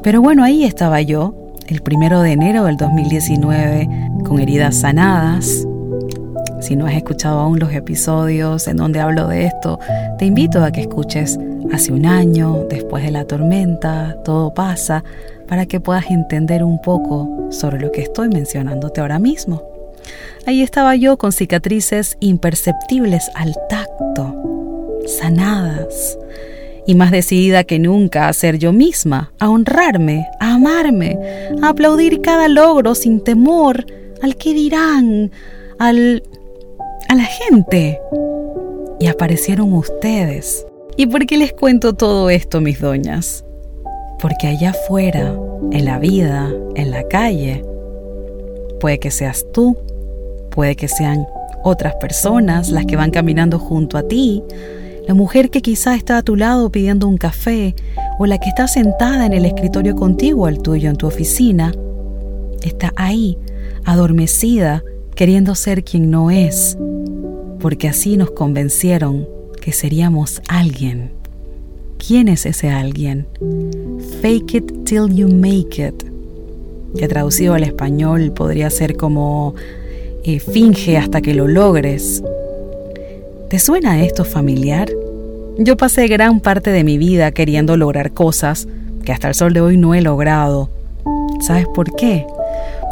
Pero 0.02 0.21
bueno, 0.21 0.42
ahí 0.42 0.64
estaba 0.64 1.00
yo, 1.00 1.35
el 1.69 1.81
primero 1.83 2.23
de 2.23 2.33
enero 2.33 2.64
del 2.64 2.76
2019, 2.76 3.88
con 4.25 4.40
heridas 4.40 4.76
sanadas. 4.76 5.66
Si 6.61 6.76
no 6.76 6.87
has 6.87 6.95
escuchado 6.95 7.40
aún 7.40 7.59
los 7.59 7.73
episodios 7.73 8.66
en 8.69 8.76
donde 8.76 9.00
hablo 9.00 9.28
de 9.28 9.47
esto, 9.47 9.78
te 10.19 10.26
invito 10.26 10.62
a 10.64 10.73
que 10.73 10.83
escuches 10.83 11.38
hace 11.73 11.92
un 11.92 12.07
año, 12.07 12.66
después 12.69 13.04
de 13.04 13.11
la 13.11 13.25
tormenta, 13.25 14.16
todo 14.25 14.52
pasa, 14.54 15.04
para 15.49 15.66
que 15.66 15.81
puedas 15.81 16.11
entender 16.11 16.64
un 16.64 16.81
poco 16.81 17.49
sobre 17.50 17.81
lo 17.81 17.92
que 17.92 18.02
estoy 18.02 18.28
mencionándote 18.28 19.00
ahora 19.00 19.19
mismo. 19.19 19.62
Ahí 20.47 20.62
estaba 20.62 20.97
yo 20.97 21.16
con 21.16 21.33
cicatrices 21.33 22.16
imperceptibles 22.21 23.31
al 23.35 23.54
tacto, 23.69 24.35
sanadas, 25.07 26.19
y 26.86 26.94
más 26.94 27.10
decidida 27.10 27.64
que 27.64 27.78
nunca 27.78 28.28
a 28.28 28.32
ser 28.32 28.58
yo 28.58 28.72
misma, 28.72 29.32
a 29.38 29.48
honrarme, 29.48 30.26
a 30.40 30.54
amarme, 30.54 31.18
a 31.62 31.68
aplaudir 31.68 32.20
cada 32.20 32.48
logro 32.48 32.94
sin 32.94 33.22
temor 33.22 33.86
al 34.22 34.36
que 34.36 34.52
dirán, 34.54 35.30
al 35.78 36.22
a 37.08 37.14
la 37.14 37.24
gente. 37.24 38.00
Y 38.98 39.06
aparecieron 39.06 39.72
ustedes. 39.72 40.66
¿Y 40.96 41.06
por 41.06 41.26
qué 41.26 41.36
les 41.36 41.52
cuento 41.52 41.92
todo 41.92 42.30
esto, 42.30 42.60
mis 42.60 42.80
doñas? 42.80 43.44
Porque 44.20 44.46
allá 44.46 44.70
afuera, 44.70 45.34
en 45.72 45.84
la 45.84 45.98
vida, 45.98 46.50
en 46.74 46.90
la 46.90 47.02
calle, 47.08 47.64
puede 48.80 48.98
que 48.98 49.10
seas 49.10 49.44
tú, 49.52 49.76
puede 50.50 50.76
que 50.76 50.88
sean 50.88 51.26
otras 51.64 51.94
personas 51.96 52.70
las 52.70 52.86
que 52.86 52.96
van 52.96 53.10
caminando 53.10 53.58
junto 53.58 53.98
a 53.98 54.06
ti, 54.06 54.42
la 55.06 55.14
mujer 55.14 55.50
que 55.50 55.62
quizá 55.62 55.94
está 55.94 56.18
a 56.18 56.23
tu 56.23 56.37
lado 56.37 56.71
pidiendo 56.71 57.09
un 57.09 57.16
café 57.16 57.75
o 58.18 58.26
la 58.26 58.38
que 58.38 58.49
está 58.49 58.68
sentada 58.68 59.26
en 59.26 59.32
el 59.32 59.44
escritorio 59.44 59.97
contigo 59.97 60.47
al 60.47 60.62
tuyo 60.62 60.90
en 60.90 60.97
tu 60.97 61.06
oficina, 61.06 61.73
está 62.62 62.92
ahí, 62.97 63.37
adormecida, 63.85 64.85
queriendo 65.14 65.54
ser 65.54 65.82
quien 65.82 66.11
no 66.11 66.30
es, 66.30 66.78
porque 67.61 67.88
así 67.88 68.16
nos 68.16 68.30
convencieron 68.30 69.28
que 69.61 69.73
seríamos 69.73 70.40
alguien. 70.49 71.12
¿Quién 71.99 72.28
es 72.28 72.47
ese 72.47 72.71
alguien? 72.71 73.26
Fake 74.21 74.54
it 74.54 74.85
till 74.85 75.09
you 75.14 75.28
make 75.28 75.85
it, 75.85 76.04
que 76.97 77.09
traducido 77.09 77.54
al 77.54 77.64
español 77.64 78.32
podría 78.32 78.71
ser 78.71 78.97
como 78.97 79.54
eh, 80.25 80.40
finge 80.40 80.97
hasta 80.97 81.21
que 81.21 81.35
lo 81.35 81.49
logres. 81.49 82.23
¿Te 83.52 83.59
suena 83.59 84.02
esto 84.02 84.25
familiar? 84.25 84.88
Yo 85.59 85.76
pasé 85.76 86.09
gran 86.09 86.40
parte 86.40 86.71
de 86.71 86.85
mi 86.85 86.97
vida 86.97 87.32
queriendo 87.32 87.76
lograr 87.76 88.12
cosas 88.12 88.66
que 89.04 89.12
hasta 89.12 89.28
el 89.28 89.35
sol 89.35 89.52
de 89.52 89.61
hoy 89.61 89.76
no 89.76 89.94
he 89.94 90.00
logrado. 90.00 90.71
¿Sabes 91.42 91.66
por 91.75 91.94
qué? 91.94 92.25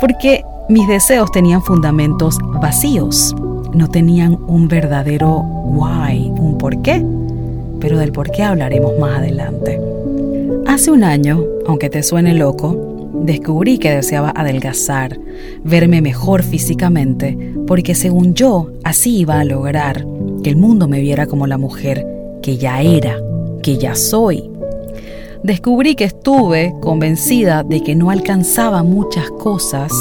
Porque 0.03 0.45
mis 0.69 0.87
deseos 0.87 1.33
tenían 1.33 1.63
fundamentos 1.63 2.37
vacíos, 2.61 3.35
no 3.73 3.89
tenían 3.89 4.39
un 4.49 4.69
verdadero 4.69 5.39
why, 5.39 6.31
un 6.39 6.59
por 6.59 6.83
qué, 6.83 7.03
pero 7.81 7.97
del 7.97 8.13
por 8.13 8.31
qué 8.31 8.43
hablaremos 8.43 8.99
más 8.99 9.17
adelante. 9.17 9.81
Hace 10.67 10.91
un 10.91 11.05
año, 11.05 11.43
aunque 11.67 11.89
te 11.89 12.03
suene 12.03 12.35
loco, 12.35 13.09
descubrí 13.25 13.79
que 13.79 13.93
deseaba 13.93 14.31
adelgazar, 14.37 15.19
verme 15.65 16.03
mejor 16.03 16.43
físicamente, 16.43 17.55
porque 17.67 17.95
según 17.95 18.35
yo, 18.35 18.69
así 18.85 19.21
iba 19.21 19.41
a 19.41 19.45
lograr 19.45 20.05
que 20.43 20.51
el 20.51 20.57
mundo 20.57 20.89
me 20.89 21.01
viera 21.01 21.27
como 21.27 21.47
la 21.47 21.59
mujer 21.59 22.07
que 22.43 22.57
ya 22.57 22.83
era, 22.83 23.17
que 23.63 23.79
ya 23.79 23.95
soy. 23.95 24.51
Descubrí 25.43 25.95
que 25.95 26.05
estuve 26.05 26.75
convencida 26.81 27.63
de 27.63 27.83
que 27.83 27.95
no 27.95 28.11
alcanzaba 28.11 28.83
muchas 28.83 29.31
cosas 29.31 29.93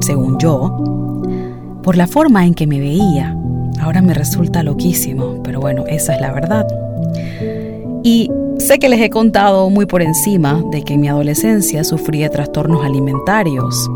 según 0.00 0.38
yo, 0.38 1.22
por 1.82 1.96
la 1.96 2.06
forma 2.06 2.46
en 2.46 2.54
que 2.54 2.66
me 2.66 2.80
veía. 2.80 3.36
Ahora 3.80 4.02
me 4.02 4.14
resulta 4.14 4.62
loquísimo, 4.62 5.42
pero 5.42 5.60
bueno, 5.60 5.84
esa 5.86 6.14
es 6.14 6.20
la 6.20 6.32
verdad. 6.32 6.66
Y 8.02 8.30
sé 8.58 8.78
que 8.78 8.88
les 8.88 9.00
he 9.00 9.10
contado 9.10 9.68
muy 9.68 9.86
por 9.86 10.02
encima 10.02 10.62
de 10.70 10.82
que 10.82 10.94
en 10.94 11.00
mi 11.00 11.08
adolescencia 11.08 11.84
sufría 11.84 12.30
trastornos 12.30 12.84
alimentarios 12.84 13.90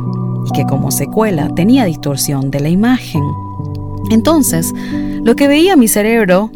y 0.47 0.51
que 0.53 0.65
como 0.65 0.91
secuela 0.91 1.49
tenía 1.55 1.85
distorsión 1.85 2.51
de 2.51 2.61
la 2.61 2.69
imagen. 2.69 3.23
Entonces, 4.11 4.73
lo 5.23 5.37
que 5.37 5.49
veía 5.49 5.77
mi 5.77 5.89
cerebro 5.89 6.51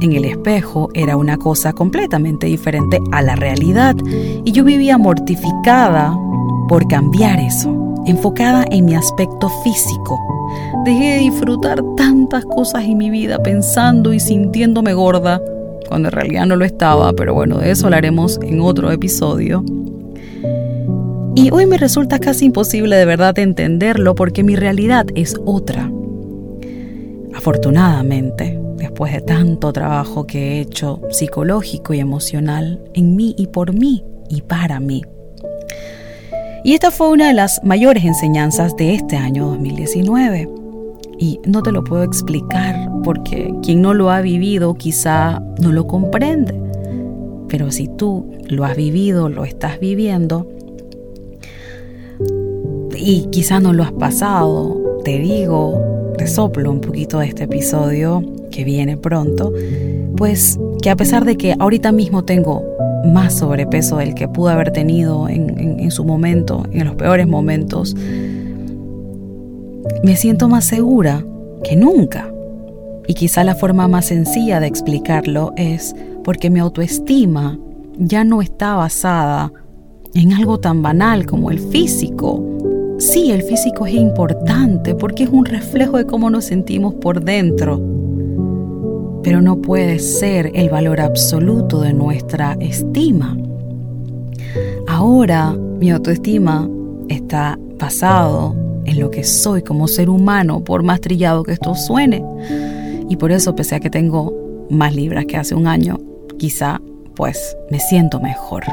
en 0.00 0.12
el 0.12 0.24
espejo 0.24 0.90
era 0.94 1.16
una 1.16 1.36
cosa 1.36 1.72
completamente 1.72 2.46
diferente 2.46 3.00
a 3.12 3.22
la 3.22 3.36
realidad 3.36 3.96
y 4.44 4.52
yo 4.52 4.64
vivía 4.64 4.98
mortificada 4.98 6.16
por 6.68 6.86
cambiar 6.88 7.40
eso 7.40 7.88
enfocada 8.10 8.64
en 8.70 8.84
mi 8.84 8.94
aspecto 8.94 9.48
físico. 9.62 10.18
Dejé 10.84 11.14
de 11.14 11.18
disfrutar 11.18 11.82
tantas 11.96 12.44
cosas 12.44 12.84
en 12.84 12.96
mi 12.96 13.10
vida 13.10 13.38
pensando 13.42 14.12
y 14.12 14.20
sintiéndome 14.20 14.94
gorda, 14.94 15.40
cuando 15.88 16.08
en 16.08 16.12
realidad 16.12 16.46
no 16.46 16.56
lo 16.56 16.64
estaba, 16.64 17.12
pero 17.12 17.34
bueno, 17.34 17.58
de 17.58 17.70
eso 17.70 17.86
hablaremos 17.86 18.38
en 18.42 18.60
otro 18.60 18.90
episodio. 18.90 19.64
Y 21.34 21.50
hoy 21.52 21.66
me 21.66 21.78
resulta 21.78 22.18
casi 22.18 22.46
imposible 22.46 22.96
de 22.96 23.04
verdad 23.04 23.38
entenderlo 23.38 24.14
porque 24.14 24.42
mi 24.42 24.56
realidad 24.56 25.06
es 25.14 25.36
otra. 25.44 25.90
Afortunadamente, 27.38 28.60
después 28.78 29.12
de 29.12 29.20
tanto 29.20 29.72
trabajo 29.72 30.26
que 30.26 30.56
he 30.56 30.60
hecho 30.60 31.00
psicológico 31.08 31.94
y 31.94 32.00
emocional 32.00 32.82
en 32.94 33.14
mí 33.14 33.36
y 33.38 33.46
por 33.46 33.72
mí 33.72 34.02
y 34.28 34.42
para 34.42 34.80
mí, 34.80 35.04
y 36.64 36.74
esta 36.74 36.90
fue 36.90 37.10
una 37.10 37.28
de 37.28 37.34
las 37.34 37.60
mayores 37.62 38.04
enseñanzas 38.04 38.76
de 38.76 38.94
este 38.94 39.16
año 39.16 39.46
2019. 39.46 40.48
Y 41.16 41.38
no 41.46 41.62
te 41.62 41.70
lo 41.70 41.84
puedo 41.84 42.02
explicar 42.02 42.90
porque 43.04 43.54
quien 43.62 43.82
no 43.82 43.94
lo 43.94 44.10
ha 44.10 44.20
vivido 44.20 44.74
quizá 44.74 45.40
no 45.60 45.70
lo 45.70 45.86
comprende. 45.86 46.60
Pero 47.46 47.70
si 47.70 47.86
tú 47.86 48.32
lo 48.48 48.64
has 48.64 48.76
vivido, 48.76 49.28
lo 49.28 49.44
estás 49.44 49.78
viviendo, 49.78 50.48
y 52.96 53.26
quizá 53.30 53.60
no 53.60 53.72
lo 53.72 53.84
has 53.84 53.92
pasado, 53.92 54.76
te 55.04 55.18
digo, 55.20 55.97
te 56.18 56.26
soplo 56.26 56.70
un 56.70 56.80
poquito 56.80 57.20
de 57.20 57.28
este 57.28 57.44
episodio 57.44 58.22
que 58.50 58.64
viene 58.64 58.96
pronto, 58.96 59.52
pues 60.16 60.58
que 60.82 60.90
a 60.90 60.96
pesar 60.96 61.24
de 61.24 61.36
que 61.36 61.54
ahorita 61.58 61.92
mismo 61.92 62.24
tengo 62.24 62.62
más 63.06 63.38
sobrepeso 63.38 63.96
del 63.98 64.14
que 64.14 64.28
pude 64.28 64.52
haber 64.52 64.72
tenido 64.72 65.28
en, 65.28 65.90
su 65.90 66.04
momento, 66.04 66.66
en 66.72 66.86
los 66.86 66.96
peores 66.96 67.26
momentos, 67.26 67.94
me 70.02 70.16
siento 70.16 70.48
más 70.48 70.64
segura 70.64 71.24
que 71.64 71.76
nunca. 71.76 72.30
Y 73.06 73.14
quizá 73.14 73.42
la 73.42 73.54
forma 73.54 73.88
más 73.88 74.06
sencilla 74.06 74.60
de 74.60 74.66
explicarlo 74.66 75.54
es 75.56 75.96
porque 76.24 76.50
mi 76.50 76.60
autoestima 76.60 77.58
ya 77.96 78.22
no 78.24 78.42
está 78.42 78.74
basada 78.74 79.50
en 80.14 80.32
algo 80.32 80.60
tan 80.60 80.82
banal 80.82 81.24
como 81.24 81.50
el 81.50 81.58
físico. 81.58 82.57
Sí, 83.12 83.30
el 83.30 83.42
físico 83.42 83.86
es 83.86 83.94
importante 83.94 84.94
porque 84.94 85.24
es 85.24 85.30
un 85.30 85.44
reflejo 85.44 85.96
de 85.96 86.04
cómo 86.04 86.30
nos 86.30 86.44
sentimos 86.44 86.94
por 86.94 87.22
dentro 87.22 87.98
pero 89.28 89.42
no 89.42 89.60
puede 89.60 89.98
ser 89.98 90.50
el 90.54 90.70
valor 90.70 91.02
absoluto 91.02 91.82
de 91.82 91.92
nuestra 91.92 92.56
estima. 92.60 93.36
Ahora 94.86 95.52
mi 95.52 95.90
autoestima 95.90 96.66
está 97.10 97.58
basado 97.78 98.56
en 98.86 98.98
lo 98.98 99.10
que 99.10 99.24
soy 99.24 99.62
como 99.62 99.86
ser 99.86 100.08
humano, 100.08 100.64
por 100.64 100.82
más 100.82 101.02
trillado 101.02 101.42
que 101.42 101.52
esto 101.52 101.74
suene. 101.74 102.24
Y 103.10 103.16
por 103.16 103.30
eso, 103.30 103.54
pese 103.54 103.74
a 103.74 103.80
que 103.80 103.90
tengo 103.90 104.32
más 104.70 104.94
libras 104.94 105.26
que 105.26 105.36
hace 105.36 105.54
un 105.54 105.66
año, 105.66 105.98
quizá 106.38 106.80
pues 107.14 107.54
me 107.70 107.80
siento 107.80 108.20
mejor. 108.20 108.64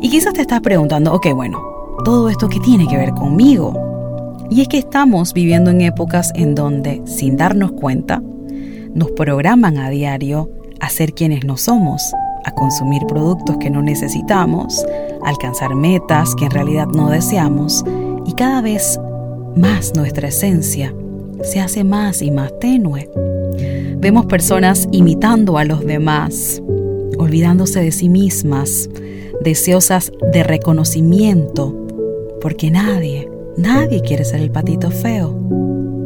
Y 0.00 0.10
quizás 0.10 0.32
te 0.32 0.40
estás 0.40 0.62
preguntando, 0.62 1.12
ok, 1.12 1.32
bueno, 1.32 1.75
¿todo 2.06 2.28
esto 2.28 2.48
qué 2.48 2.60
tiene 2.60 2.86
que 2.86 2.96
ver 2.96 3.10
conmigo? 3.10 4.38
Y 4.48 4.60
es 4.60 4.68
que 4.68 4.78
estamos 4.78 5.32
viviendo 5.32 5.72
en 5.72 5.80
épocas 5.80 6.30
en 6.36 6.54
donde, 6.54 7.02
sin 7.04 7.36
darnos 7.36 7.72
cuenta, 7.72 8.22
nos 8.94 9.10
programan 9.10 9.76
a 9.78 9.90
diario 9.90 10.48
a 10.78 10.88
ser 10.88 11.14
quienes 11.14 11.44
no 11.44 11.56
somos, 11.56 12.00
a 12.44 12.52
consumir 12.52 13.02
productos 13.08 13.56
que 13.56 13.70
no 13.70 13.82
necesitamos, 13.82 14.86
a 15.24 15.28
alcanzar 15.28 15.74
metas 15.74 16.36
que 16.36 16.44
en 16.44 16.52
realidad 16.52 16.86
no 16.86 17.10
deseamos 17.10 17.84
y 18.24 18.34
cada 18.34 18.60
vez 18.60 19.00
más 19.56 19.96
nuestra 19.96 20.28
esencia 20.28 20.94
se 21.42 21.58
hace 21.58 21.82
más 21.82 22.22
y 22.22 22.30
más 22.30 22.56
tenue. 22.60 23.10
Vemos 23.96 24.26
personas 24.26 24.86
imitando 24.92 25.58
a 25.58 25.64
los 25.64 25.84
demás, 25.84 26.62
olvidándose 27.18 27.80
de 27.80 27.90
sí 27.90 28.08
mismas, 28.08 28.88
deseosas 29.42 30.12
de 30.32 30.44
reconocimiento, 30.44 31.85
porque 32.46 32.70
nadie, 32.70 33.28
nadie 33.56 34.02
quiere 34.02 34.24
ser 34.24 34.40
el 34.40 34.52
patito 34.52 34.92
feo, 34.92 35.36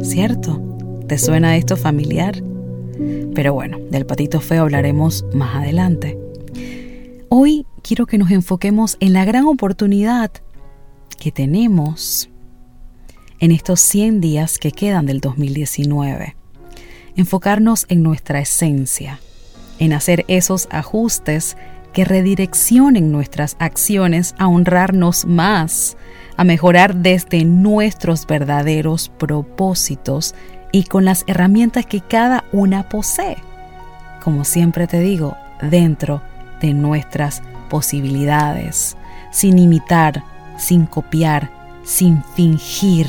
¿cierto? 0.01 0.59
¿Te 1.07 1.19
suena 1.19 1.55
esto 1.55 1.77
familiar? 1.77 2.41
Pero 3.35 3.53
bueno, 3.53 3.77
del 3.91 4.07
patito 4.07 4.39
feo 4.39 4.63
hablaremos 4.63 5.23
más 5.35 5.57
adelante. 5.57 6.17
Hoy 7.29 7.67
quiero 7.83 8.07
que 8.07 8.17
nos 8.17 8.31
enfoquemos 8.31 8.97
en 9.01 9.13
la 9.13 9.23
gran 9.23 9.45
oportunidad 9.45 10.31
que 11.19 11.31
tenemos 11.31 12.27
en 13.39 13.51
estos 13.51 13.79
100 13.79 14.19
días 14.19 14.57
que 14.57 14.71
quedan 14.71 15.05
del 15.05 15.19
2019. 15.19 16.35
Enfocarnos 17.17 17.85
en 17.87 18.01
nuestra 18.01 18.39
esencia, 18.39 19.19
en 19.77 19.93
hacer 19.93 20.25
esos 20.27 20.67
ajustes 20.71 21.55
que 21.93 22.05
redireccionen 22.05 23.11
nuestras 23.11 23.55
acciones 23.59 24.33
a 24.39 24.47
honrarnos 24.47 25.25
más, 25.25 25.97
a 26.41 26.43
mejorar 26.43 26.95
desde 26.95 27.45
nuestros 27.45 28.25
verdaderos 28.25 29.09
propósitos 29.19 30.33
y 30.71 30.85
con 30.85 31.05
las 31.05 31.23
herramientas 31.27 31.85
que 31.85 32.01
cada 32.01 32.45
una 32.51 32.89
posee. 32.89 33.37
Como 34.23 34.43
siempre 34.43 34.87
te 34.87 35.01
digo, 35.01 35.37
dentro 35.61 36.23
de 36.59 36.73
nuestras 36.73 37.43
posibilidades, 37.69 38.97
sin 39.31 39.59
imitar, 39.59 40.23
sin 40.57 40.87
copiar, 40.87 41.51
sin 41.83 42.23
fingir. 42.35 43.05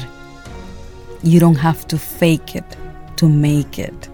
You 1.22 1.40
don't 1.40 1.58
have 1.58 1.86
to 1.86 1.96
fake 1.96 2.56
it 2.56 2.66
to 3.16 3.30
make 3.30 3.80
it. 3.80 4.10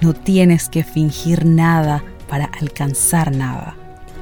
No 0.00 0.12
tienes 0.12 0.68
que 0.68 0.84
fingir 0.84 1.44
nada 1.44 2.04
para 2.28 2.44
alcanzar 2.60 3.34
nada, 3.34 3.74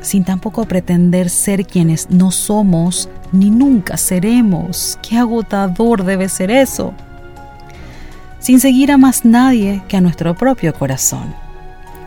sin 0.09 0.25
tampoco 0.25 0.65
pretender 0.65 1.29
ser 1.29 1.67
quienes 1.67 2.09
no 2.09 2.31
somos 2.31 3.11
ni 3.31 3.51
nunca 3.51 3.99
seremos. 3.99 4.99
Qué 5.03 5.19
agotador 5.19 6.03
debe 6.03 6.31
ser 6.31 6.51
eso. 6.51 6.95
Sin 8.39 8.59
seguir 8.59 8.91
a 8.91 8.97
más 8.97 9.27
nadie 9.27 9.83
que 9.87 9.99
a 9.99 10.01
nuestro 10.01 10.35
propio 10.35 10.73
corazón. 10.73 11.35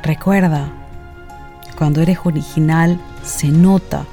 Recuerda, 0.02 0.68
cuando 1.78 2.02
eres 2.02 2.18
original 2.24 3.00
se 3.24 3.50
nota 3.50 4.04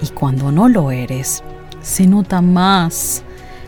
y 0.00 0.06
cuando 0.10 0.52
no 0.52 0.68
lo 0.68 0.92
eres, 0.92 1.42
se 1.82 2.06
nota 2.06 2.40
más. 2.40 3.24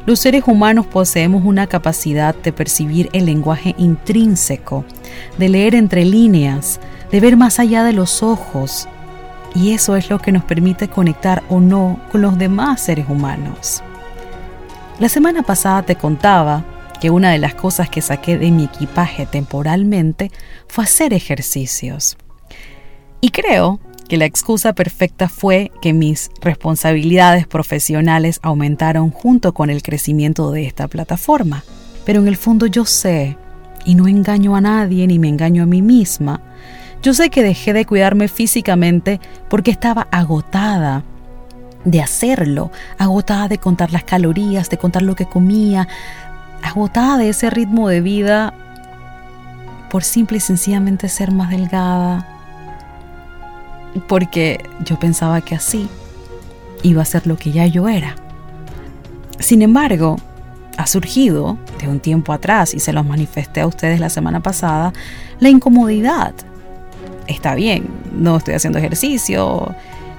Los 0.06 0.20
seres 0.20 0.44
humanos 0.46 0.86
poseemos 0.86 1.44
una 1.44 1.66
capacidad 1.66 2.36
de 2.36 2.52
percibir 2.52 3.08
el 3.12 3.26
lenguaje 3.26 3.74
intrínseco, 3.78 4.84
de 5.38 5.48
leer 5.48 5.74
entre 5.74 6.04
líneas, 6.04 6.78
de 7.10 7.18
ver 7.18 7.36
más 7.36 7.58
allá 7.58 7.82
de 7.82 7.92
los 7.92 8.22
ojos. 8.22 8.86
Y 9.56 9.72
eso 9.72 9.96
es 9.96 10.10
lo 10.10 10.18
que 10.18 10.32
nos 10.32 10.44
permite 10.44 10.88
conectar 10.88 11.42
o 11.48 11.60
no 11.60 11.98
con 12.12 12.20
los 12.20 12.36
demás 12.36 12.82
seres 12.82 13.06
humanos. 13.08 13.82
La 15.00 15.08
semana 15.08 15.42
pasada 15.42 15.82
te 15.82 15.96
contaba 15.96 16.62
que 17.00 17.08
una 17.08 17.30
de 17.30 17.38
las 17.38 17.54
cosas 17.54 17.88
que 17.88 18.02
saqué 18.02 18.36
de 18.36 18.50
mi 18.50 18.64
equipaje 18.64 19.24
temporalmente 19.24 20.30
fue 20.68 20.84
hacer 20.84 21.14
ejercicios. 21.14 22.18
Y 23.22 23.30
creo 23.30 23.80
que 24.08 24.18
la 24.18 24.26
excusa 24.26 24.74
perfecta 24.74 25.28
fue 25.28 25.72
que 25.80 25.94
mis 25.94 26.30
responsabilidades 26.42 27.46
profesionales 27.46 28.40
aumentaron 28.42 29.10
junto 29.10 29.54
con 29.54 29.70
el 29.70 29.82
crecimiento 29.82 30.50
de 30.50 30.66
esta 30.66 30.86
plataforma. 30.86 31.64
Pero 32.04 32.20
en 32.20 32.28
el 32.28 32.36
fondo 32.36 32.66
yo 32.66 32.84
sé, 32.84 33.38
y 33.86 33.94
no 33.94 34.06
engaño 34.06 34.54
a 34.54 34.60
nadie 34.60 35.06
ni 35.06 35.18
me 35.18 35.28
engaño 35.28 35.62
a 35.62 35.66
mí 35.66 35.80
misma, 35.80 36.42
yo 37.06 37.14
sé 37.14 37.30
que 37.30 37.44
dejé 37.44 37.72
de 37.72 37.86
cuidarme 37.86 38.26
físicamente 38.26 39.20
porque 39.48 39.70
estaba 39.70 40.08
agotada 40.10 41.04
de 41.84 42.02
hacerlo, 42.02 42.72
agotada 42.98 43.46
de 43.46 43.58
contar 43.58 43.92
las 43.92 44.02
calorías, 44.02 44.68
de 44.70 44.76
contar 44.76 45.02
lo 45.02 45.14
que 45.14 45.24
comía, 45.24 45.86
agotada 46.64 47.16
de 47.16 47.28
ese 47.28 47.48
ritmo 47.48 47.88
de 47.88 48.00
vida 48.00 48.54
por 49.88 50.02
simple 50.02 50.38
y 50.38 50.40
sencillamente 50.40 51.08
ser 51.08 51.30
más 51.30 51.50
delgada, 51.50 52.26
porque 54.08 54.68
yo 54.84 54.98
pensaba 54.98 55.40
que 55.42 55.54
así 55.54 55.88
iba 56.82 57.02
a 57.02 57.04
ser 57.04 57.28
lo 57.28 57.36
que 57.36 57.52
ya 57.52 57.66
yo 57.66 57.88
era. 57.88 58.16
Sin 59.38 59.62
embargo, 59.62 60.16
ha 60.76 60.88
surgido 60.88 61.56
de 61.78 61.86
un 61.86 62.00
tiempo 62.00 62.32
atrás, 62.32 62.74
y 62.74 62.80
se 62.80 62.92
los 62.92 63.06
manifesté 63.06 63.60
a 63.60 63.68
ustedes 63.68 64.00
la 64.00 64.10
semana 64.10 64.40
pasada, 64.40 64.92
la 65.38 65.50
incomodidad. 65.50 66.34
Está 67.26 67.54
bien, 67.54 67.88
no 68.12 68.36
estoy 68.36 68.54
haciendo 68.54 68.78
ejercicio, 68.78 69.74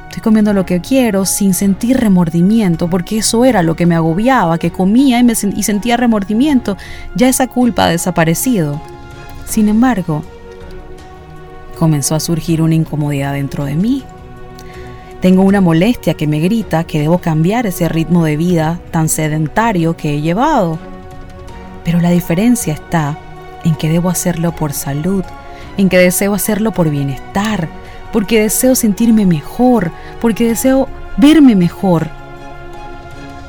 estoy 0.08 0.22
comiendo 0.22 0.54
lo 0.54 0.66
que 0.66 0.82
quiero 0.82 1.26
sin 1.26 1.54
sentir 1.54 1.98
remordimiento, 1.98 2.90
porque 2.90 3.20
eso 3.20 3.46
era 3.46 3.62
lo 3.62 3.76
que 3.76 3.86
me 3.86 3.96
agobiaba, 3.96 4.58
que 4.58 4.72
comía 4.72 5.20
y, 5.20 5.24
me, 5.24 5.34
y 5.34 5.64
sentía 5.64 5.98
remordimiento. 5.98 6.78
Ya 7.16 7.30
esa 7.30 7.48
culpa 7.48 7.86
ha 7.86 7.90
desaparecido. 7.90 8.82
Sin 9.46 9.70
embargo, 9.70 10.24
comenzó 11.78 12.16
a 12.16 12.20
surgir 12.20 12.62
una 12.62 12.76
incomodidad 12.76 13.34
dentro 13.34 13.66
de 13.66 13.76
mí. 13.76 14.04
Tengo 15.22 15.44
una 15.44 15.62
molestia 15.62 16.14
que 16.14 16.28
me 16.28 16.40
grita 16.40 16.84
que 16.84 17.00
debo 17.00 17.20
cambiar 17.20 17.66
ese 17.66 17.90
ritmo 17.90 18.24
de 18.26 18.38
vida 18.38 18.80
tan 18.92 19.10
sedentario 19.10 19.96
que 19.96 20.14
he 20.14 20.22
llevado. 20.22 20.78
Pero 21.84 22.02
la 22.02 22.12
diferencia 22.12 22.74
está 22.74 23.18
en 23.64 23.76
que 23.76 23.90
debo 23.90 24.10
hacerlo 24.10 24.52
por 24.52 24.74
salud, 24.74 25.24
en 25.78 25.90
que 25.90 25.98
deseo 25.98 26.34
hacerlo 26.34 26.72
por 26.72 26.90
bienestar, 26.90 27.70
porque 28.12 28.42
deseo 28.42 28.76
sentirme 28.76 29.26
mejor, 29.26 29.92
porque 30.20 30.48
deseo 30.48 30.88
verme 31.18 31.56
mejor. 31.56 32.10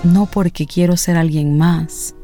No 0.04 0.26
porque 0.26 0.66
quiero 0.66 0.96
ser 0.96 1.16
alguien 1.16 1.58
más, 1.58 2.14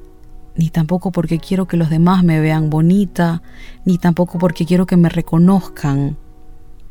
ni 0.57 0.71
tampoco 0.71 1.11
porque 1.11 1.39
quiero 1.39 1.67
que 1.67 1.77
los 1.77 1.91
demás 1.91 2.23
me 2.23 2.41
vean 2.41 2.71
bonita, 2.71 3.43
ni 3.85 3.99
tampoco 3.99 4.39
porque 4.39 4.67
quiero 4.67 4.87
que 4.87 4.97
me 4.97 5.09
reconozcan. 5.09 6.17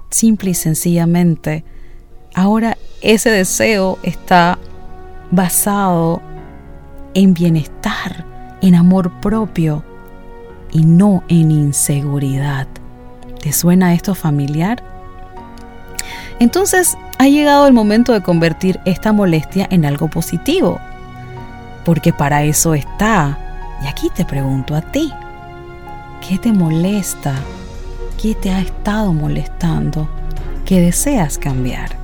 Simple 0.09 0.51
y 0.51 0.53
sencillamente, 0.53 1.63
ahora 2.35 2.77
ese 3.01 3.29
deseo 3.29 3.97
está 4.03 4.59
basado 5.31 6.21
en 7.13 7.33
bienestar, 7.33 8.25
en 8.61 8.75
amor 8.75 9.19
propio 9.21 9.83
y 10.71 10.83
no 10.83 11.23
en 11.27 11.51
inseguridad. 11.51 12.67
¿Te 13.43 13.51
suena 13.51 13.93
esto 13.93 14.15
familiar? 14.15 14.81
Entonces 16.39 16.97
ha 17.17 17.27
llegado 17.27 17.67
el 17.67 17.73
momento 17.73 18.13
de 18.13 18.23
convertir 18.23 18.79
esta 18.85 19.11
molestia 19.11 19.67
en 19.69 19.83
algo 19.83 20.07
positivo, 20.07 20.79
porque 21.83 22.13
para 22.13 22.45
eso 22.45 22.73
está 22.73 23.37
y 23.83 23.87
aquí 23.87 24.09
te 24.15 24.23
pregunto 24.23 24.75
a 24.75 24.81
ti, 24.81 25.11
¿qué 26.25 26.37
te 26.37 26.53
molesta? 26.53 27.35
¿Qué 28.21 28.33
te 28.33 28.49
ha 28.49 28.61
estado 28.61 29.11
molestando? 29.11 30.07
¿Qué 30.63 30.79
deseas 30.79 31.37
cambiar? 31.37 31.97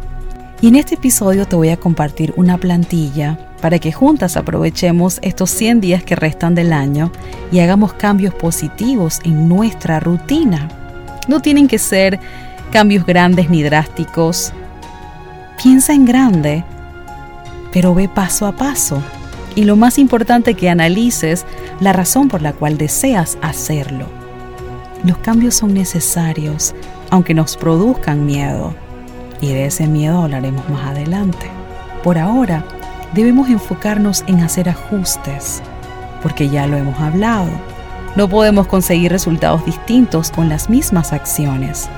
Y 0.60 0.67
en 0.67 0.75
este 0.75 0.95
episodio 0.95 1.45
te 1.45 1.56
voy 1.56 1.69
a 1.69 1.78
compartir 1.78 2.34
una 2.36 2.58
plantilla 2.58 3.39
para 3.62 3.80
que 3.80 3.93
juntas 3.93 4.36
aprovechemos 4.36 5.19
estos 5.21 5.49
100 5.52 5.80
días 5.80 6.04
que 6.04 6.17
restan 6.17 6.54
del 6.54 6.73
año 6.73 7.13
y 7.49 7.62
hagamos 7.62 7.93
cambios 7.93 8.34
positivos 8.34 9.21
en 9.23 9.47
nuestra 9.47 10.02
rutina. 10.02 10.67
No 11.30 11.42
tienen 11.42 11.68
que 11.68 11.78
ser 11.78 12.20
cambios 12.72 13.06
grandes 13.06 13.52
ni 13.52 13.62
drásticos. 13.62 14.52
Piensa 15.62 15.94
en 15.94 16.06
grande, 16.06 16.65
pero 17.72 17.94
ve 17.94 18.10
paso 18.10 18.48
a 18.48 18.52
paso 18.52 19.00
y 19.54 19.65
lo 19.65 19.76
más 19.76 20.00
importante 20.00 20.56
que 20.56 20.72
analices 20.72 21.46
la 21.82 21.94
razón 21.94 22.30
por 22.30 22.42
la 22.42 22.54
cual 22.54 22.80
deseas 22.80 23.38
hacerlo. 23.44 24.08
los 25.04 25.20
cambios 25.20 25.54
son 25.54 25.76
necesarios, 25.76 26.74
aunque 27.12 27.36
nos 27.36 27.58
produzcan 27.58 28.26
miedo. 28.26 28.74
Y 29.39 29.50
de 29.50 29.68
ese 29.68 29.86
miedo 29.86 30.24
hablaremos 30.24 30.68
más 30.68 30.88
adelante. 30.88 31.46
Por 32.04 32.18
ahora, 32.18 32.65
debemos 33.13 33.50
enfocarnos 33.50 34.24
en 34.26 34.39
hacer 34.39 34.68
ajustes, 34.68 35.62
porque 36.24 36.50
ya 36.50 36.65
lo 36.65 36.76
hemos 36.76 37.00
hablado. 37.00 37.52
No 38.15 38.28
podemos 38.28 38.67
conseguir 38.67 39.12
resultados 39.12 39.65
distintos 39.65 40.32
con 40.32 40.50
las 40.50 40.69
mismas 40.69 41.13
acciones. 41.13 41.89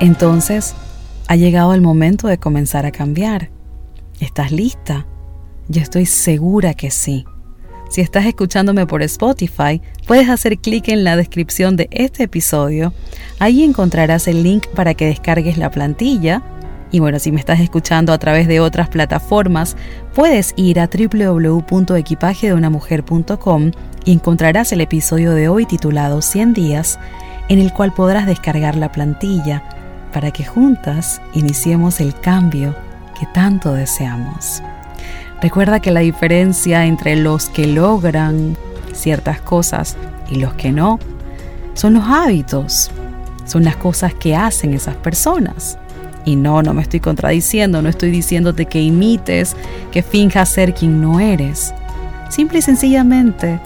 Entonces, 0.00 0.74
ha 1.28 1.36
llegado 1.36 1.74
el 1.74 1.82
momento 1.82 2.28
de 2.28 2.38
comenzar 2.38 2.86
a 2.86 2.90
cambiar. 2.90 3.50
¿Estás 4.20 4.50
lista? 4.52 5.06
Yo 5.68 5.82
estoy 5.82 6.06
segura 6.06 6.72
que 6.74 6.90
sí. 6.90 7.26
Si 7.90 8.00
estás 8.00 8.26
escuchándome 8.26 8.86
por 8.86 9.02
Spotify, 9.02 9.80
puedes 10.06 10.28
hacer 10.28 10.58
clic 10.58 10.88
en 10.88 11.04
la 11.04 11.16
descripción 11.16 11.76
de 11.76 11.88
este 11.90 12.24
episodio. 12.24 12.92
Ahí 13.38 13.62
encontrarás 13.62 14.28
el 14.28 14.42
link 14.42 14.66
para 14.68 14.94
que 14.94 15.06
descargues 15.06 15.58
la 15.58 15.70
plantilla. 15.70 16.42
Y 16.90 17.00
bueno, 17.00 17.18
si 17.18 17.32
me 17.32 17.40
estás 17.40 17.60
escuchando 17.60 18.12
a 18.12 18.18
través 18.18 18.48
de 18.48 18.60
otras 18.60 18.88
plataformas, 18.88 19.76
puedes 20.14 20.54
ir 20.56 20.80
a 20.80 20.88
www.equipajedeunamujer.com 20.88 23.70
y 24.04 24.12
encontrarás 24.12 24.72
el 24.72 24.80
episodio 24.80 25.32
de 25.32 25.48
hoy 25.48 25.66
titulado 25.66 26.22
100 26.22 26.54
días, 26.54 26.98
en 27.48 27.58
el 27.58 27.72
cual 27.72 27.92
podrás 27.92 28.26
descargar 28.26 28.76
la 28.76 28.90
plantilla 28.90 29.62
para 30.12 30.30
que 30.30 30.44
juntas 30.44 31.20
iniciemos 31.34 32.00
el 32.00 32.18
cambio 32.18 32.74
que 33.18 33.26
tanto 33.26 33.74
deseamos. 33.74 34.62
Recuerda 35.42 35.80
que 35.80 35.90
la 35.90 36.00
diferencia 36.00 36.86
entre 36.86 37.16
los 37.16 37.50
que 37.50 37.66
logran 37.66 38.56
ciertas 38.92 39.40
cosas 39.40 39.96
y 40.30 40.36
los 40.36 40.54
que 40.54 40.72
no 40.72 40.98
son 41.74 41.94
los 41.94 42.04
hábitos, 42.04 42.90
son 43.44 43.64
las 43.64 43.76
cosas 43.76 44.14
que 44.14 44.34
hacen 44.34 44.74
esas 44.74 44.96
personas. 44.96 45.78
Y 46.28 46.36
no, 46.36 46.62
no 46.62 46.74
me 46.74 46.82
estoy 46.82 47.00
contradiciendo, 47.00 47.80
no 47.80 47.88
estoy 47.88 48.10
diciéndote 48.10 48.66
que 48.66 48.82
imites, 48.82 49.56
que 49.90 50.02
finjas 50.02 50.50
ser 50.50 50.74
quien 50.74 51.00
no 51.00 51.20
eres. 51.20 51.72
Simple 52.28 52.58
y 52.58 52.62
sencillamente 52.62 53.58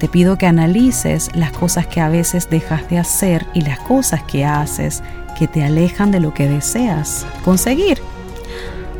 te 0.00 0.08
pido 0.08 0.36
que 0.36 0.46
analices 0.46 1.30
las 1.36 1.52
cosas 1.52 1.86
que 1.86 2.00
a 2.00 2.08
veces 2.08 2.50
dejas 2.50 2.90
de 2.90 2.98
hacer 2.98 3.46
y 3.54 3.60
las 3.60 3.78
cosas 3.78 4.24
que 4.24 4.44
haces 4.44 5.04
que 5.38 5.46
te 5.46 5.62
alejan 5.62 6.10
de 6.10 6.18
lo 6.18 6.34
que 6.34 6.48
deseas 6.48 7.24
conseguir. 7.44 8.00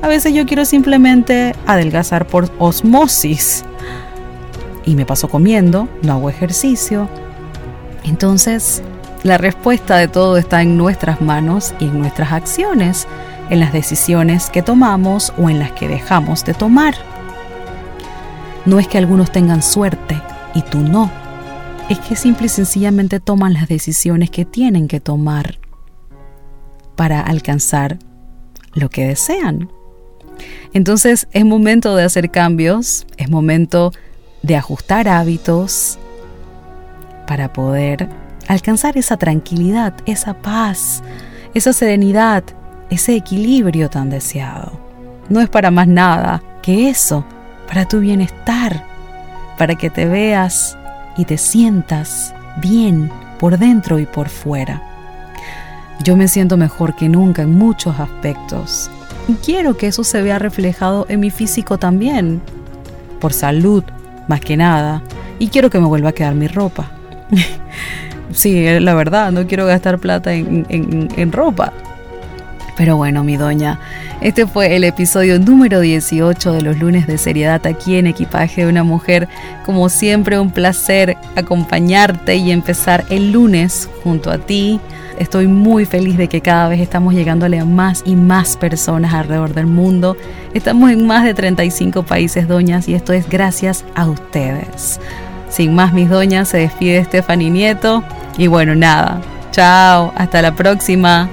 A 0.01 0.07
veces 0.07 0.33
yo 0.33 0.47
quiero 0.47 0.65
simplemente 0.65 1.57
adelgazar 1.67 2.25
por 2.29 2.49
osmosis. 2.61 3.65
Y 4.85 4.95
me 4.95 5.07
paso 5.07 5.27
comiendo, 5.29 5.89
no 6.03 6.13
hago 6.13 6.31
ejercicio. 6.31 7.09
Entonces, 8.05 8.81
la 9.23 9.37
respuesta 9.37 9.97
de 9.97 10.09
todo 10.09 10.37
está 10.37 10.63
en 10.63 10.77
nuestras 10.77 11.21
manos 11.21 11.75
y 11.81 11.87
en 11.87 11.99
nuestras 11.99 12.33
acciones, 12.33 13.09
en 13.51 13.61
las 13.61 13.73
decisiones 13.73 14.51
que 14.51 14.63
tomamos 14.63 15.33
o 15.39 15.51
en 15.51 15.59
las 15.59 15.73
que 15.73 15.89
dejamos 15.89 16.45
de 16.45 16.55
tomar. 16.55 16.95
No 18.65 18.79
es 18.79 18.87
que 18.87 18.99
algunos 18.99 19.33
tengan 19.33 19.63
suerte 19.63 20.21
y 20.55 20.63
tú 20.63 20.79
no. 20.79 21.11
Es 21.89 21.99
que 21.99 22.17
simple 22.17 22.47
y 22.47 22.51
sencillamente 22.51 23.19
toman 23.19 23.55
las 23.55 23.67
decisiones 23.67 24.31
que 24.31 24.45
tienen 24.45 24.89
que 24.89 25.01
tomar 25.01 25.59
para 26.95 27.21
alcanzar 27.21 27.99
lo 28.75 28.91
que 28.91 29.09
desean. 29.09 29.71
Entonces 30.73 31.27
es 31.33 31.45
momento 31.45 31.97
de 31.97 32.05
hacer 32.05 32.31
cambios, 32.31 33.07
es 33.17 33.31
momento 33.31 33.93
de 34.43 34.57
ajustar 34.57 35.09
hábitos 35.09 35.99
para 37.27 37.53
poder 37.53 38.09
alcanzar 38.49 38.97
esa 38.97 39.17
tranquilidad, 39.17 39.95
esa 40.07 40.35
paz, 40.35 41.03
esa 41.55 41.73
serenidad, 41.73 42.43
ese 42.91 43.15
equilibrio 43.15 43.91
tan 43.91 44.11
deseado. 44.11 44.73
No 45.29 45.41
es 45.41 45.49
para 45.49 45.71
más 45.71 45.87
nada 45.87 46.43
que 46.63 46.89
eso, 46.89 47.25
para 47.69 47.87
tu 47.87 48.01
bienestar, 48.01 48.85
para 49.59 49.75
que 49.75 49.91
te 49.91 50.07
veas 50.07 50.77
y 51.17 51.27
te 51.27 51.37
sientas 51.37 52.35
bien 52.57 53.11
por 53.39 53.59
dentro 53.59 53.99
y 53.99 54.07
por 54.07 54.31
fuera. 54.31 54.83
Yo 56.03 56.17
me 56.17 56.29
siento 56.29 56.57
mejor 56.57 56.97
que 56.97 57.09
nunca 57.09 57.43
en 57.43 57.57
muchos 57.57 58.01
aspectos 58.01 58.91
y 59.29 59.35
quiero 59.35 59.77
que 59.77 59.89
eso 59.89 60.05
se 60.05 60.23
vea 60.23 60.39
reflejado 60.39 61.05
en 61.11 61.21
mi 61.21 61.31
físico 61.31 61.77
también, 61.77 62.41
por 63.21 63.35
salud, 63.35 63.85
más 64.27 64.41
que 64.41 64.57
nada, 64.57 65.03
y 65.39 65.49
quiero 65.49 65.69
que 65.69 65.79
me 65.79 65.87
vuelva 65.87 66.11
a 66.11 66.15
quedar 66.15 66.35
mi 66.35 66.47
ropa. 66.49 66.91
sí, 68.33 68.67
la 68.81 68.95
verdad, 68.95 69.33
no 69.33 69.47
quiero 69.47 69.67
gastar 69.67 69.99
plata 69.99 70.33
en, 70.33 70.67
en 70.69 71.33
ropa. 71.33 71.73
Pero 72.77 72.97
bueno, 72.97 73.25
mi 73.25 73.37
doña, 73.37 73.81
este 74.21 74.47
fue 74.47 74.77
el 74.77 74.85
episodio 74.85 75.41
número 75.41 75.81
18 75.81 76.53
de 76.53 76.63
los 76.63 76.79
lunes 76.79 77.09
de 77.09 77.19
seriedad 77.19 77.67
aquí 77.67 77.97
en 77.97 78.07
Equipaje 78.07 78.65
de 78.65 78.71
una 78.71 78.85
Mujer. 78.85 79.29
Como 79.67 79.89
siempre, 79.89 80.39
un 80.39 80.53
placer 80.53 81.17
acompañarte 81.35 82.37
y 82.37 82.53
empezar 82.53 83.05
el 83.11 83.33
lunes 83.33 83.91
junto 84.05 84.31
a 84.31 84.39
ti 84.39 84.81
Estoy 85.19 85.49
muy 85.49 85.85
feliz 85.85 86.17
de 86.17 86.29
que 86.29 86.41
cada 86.41 86.69
vez 86.69 86.81
estamos 86.81 87.13
llegándole 87.13 87.59
a 87.59 87.65
más 87.65 88.03
y 88.07 88.15
más 88.15 88.57
personas 88.57 89.13
alrededor 89.15 89.53
del 89.53 89.67
mundo. 89.67 90.17
Estamos 90.55 90.93
en 90.93 91.07
más 91.07 91.25
de 91.25 91.35
35 91.35 92.05
países, 92.05 92.47
doñas, 92.47 92.89
y 92.89 92.95
esto 92.95 93.13
es 93.13 93.29
gracias 93.29 93.85
a 93.97 94.09
ustedes. 94.09 95.01
Sin 95.49 95.75
más, 95.75 95.93
mis 95.93 96.09
doñas, 96.09 96.49
se 96.49 96.59
despide 96.59 97.05
Stephanie 97.05 97.51
Nieto. 97.51 98.03
Y 98.37 98.47
bueno, 98.47 98.75
nada. 98.75 99.21
Chao, 99.51 100.13
hasta 100.17 100.43
la 100.43 100.55
próxima. 100.55 101.29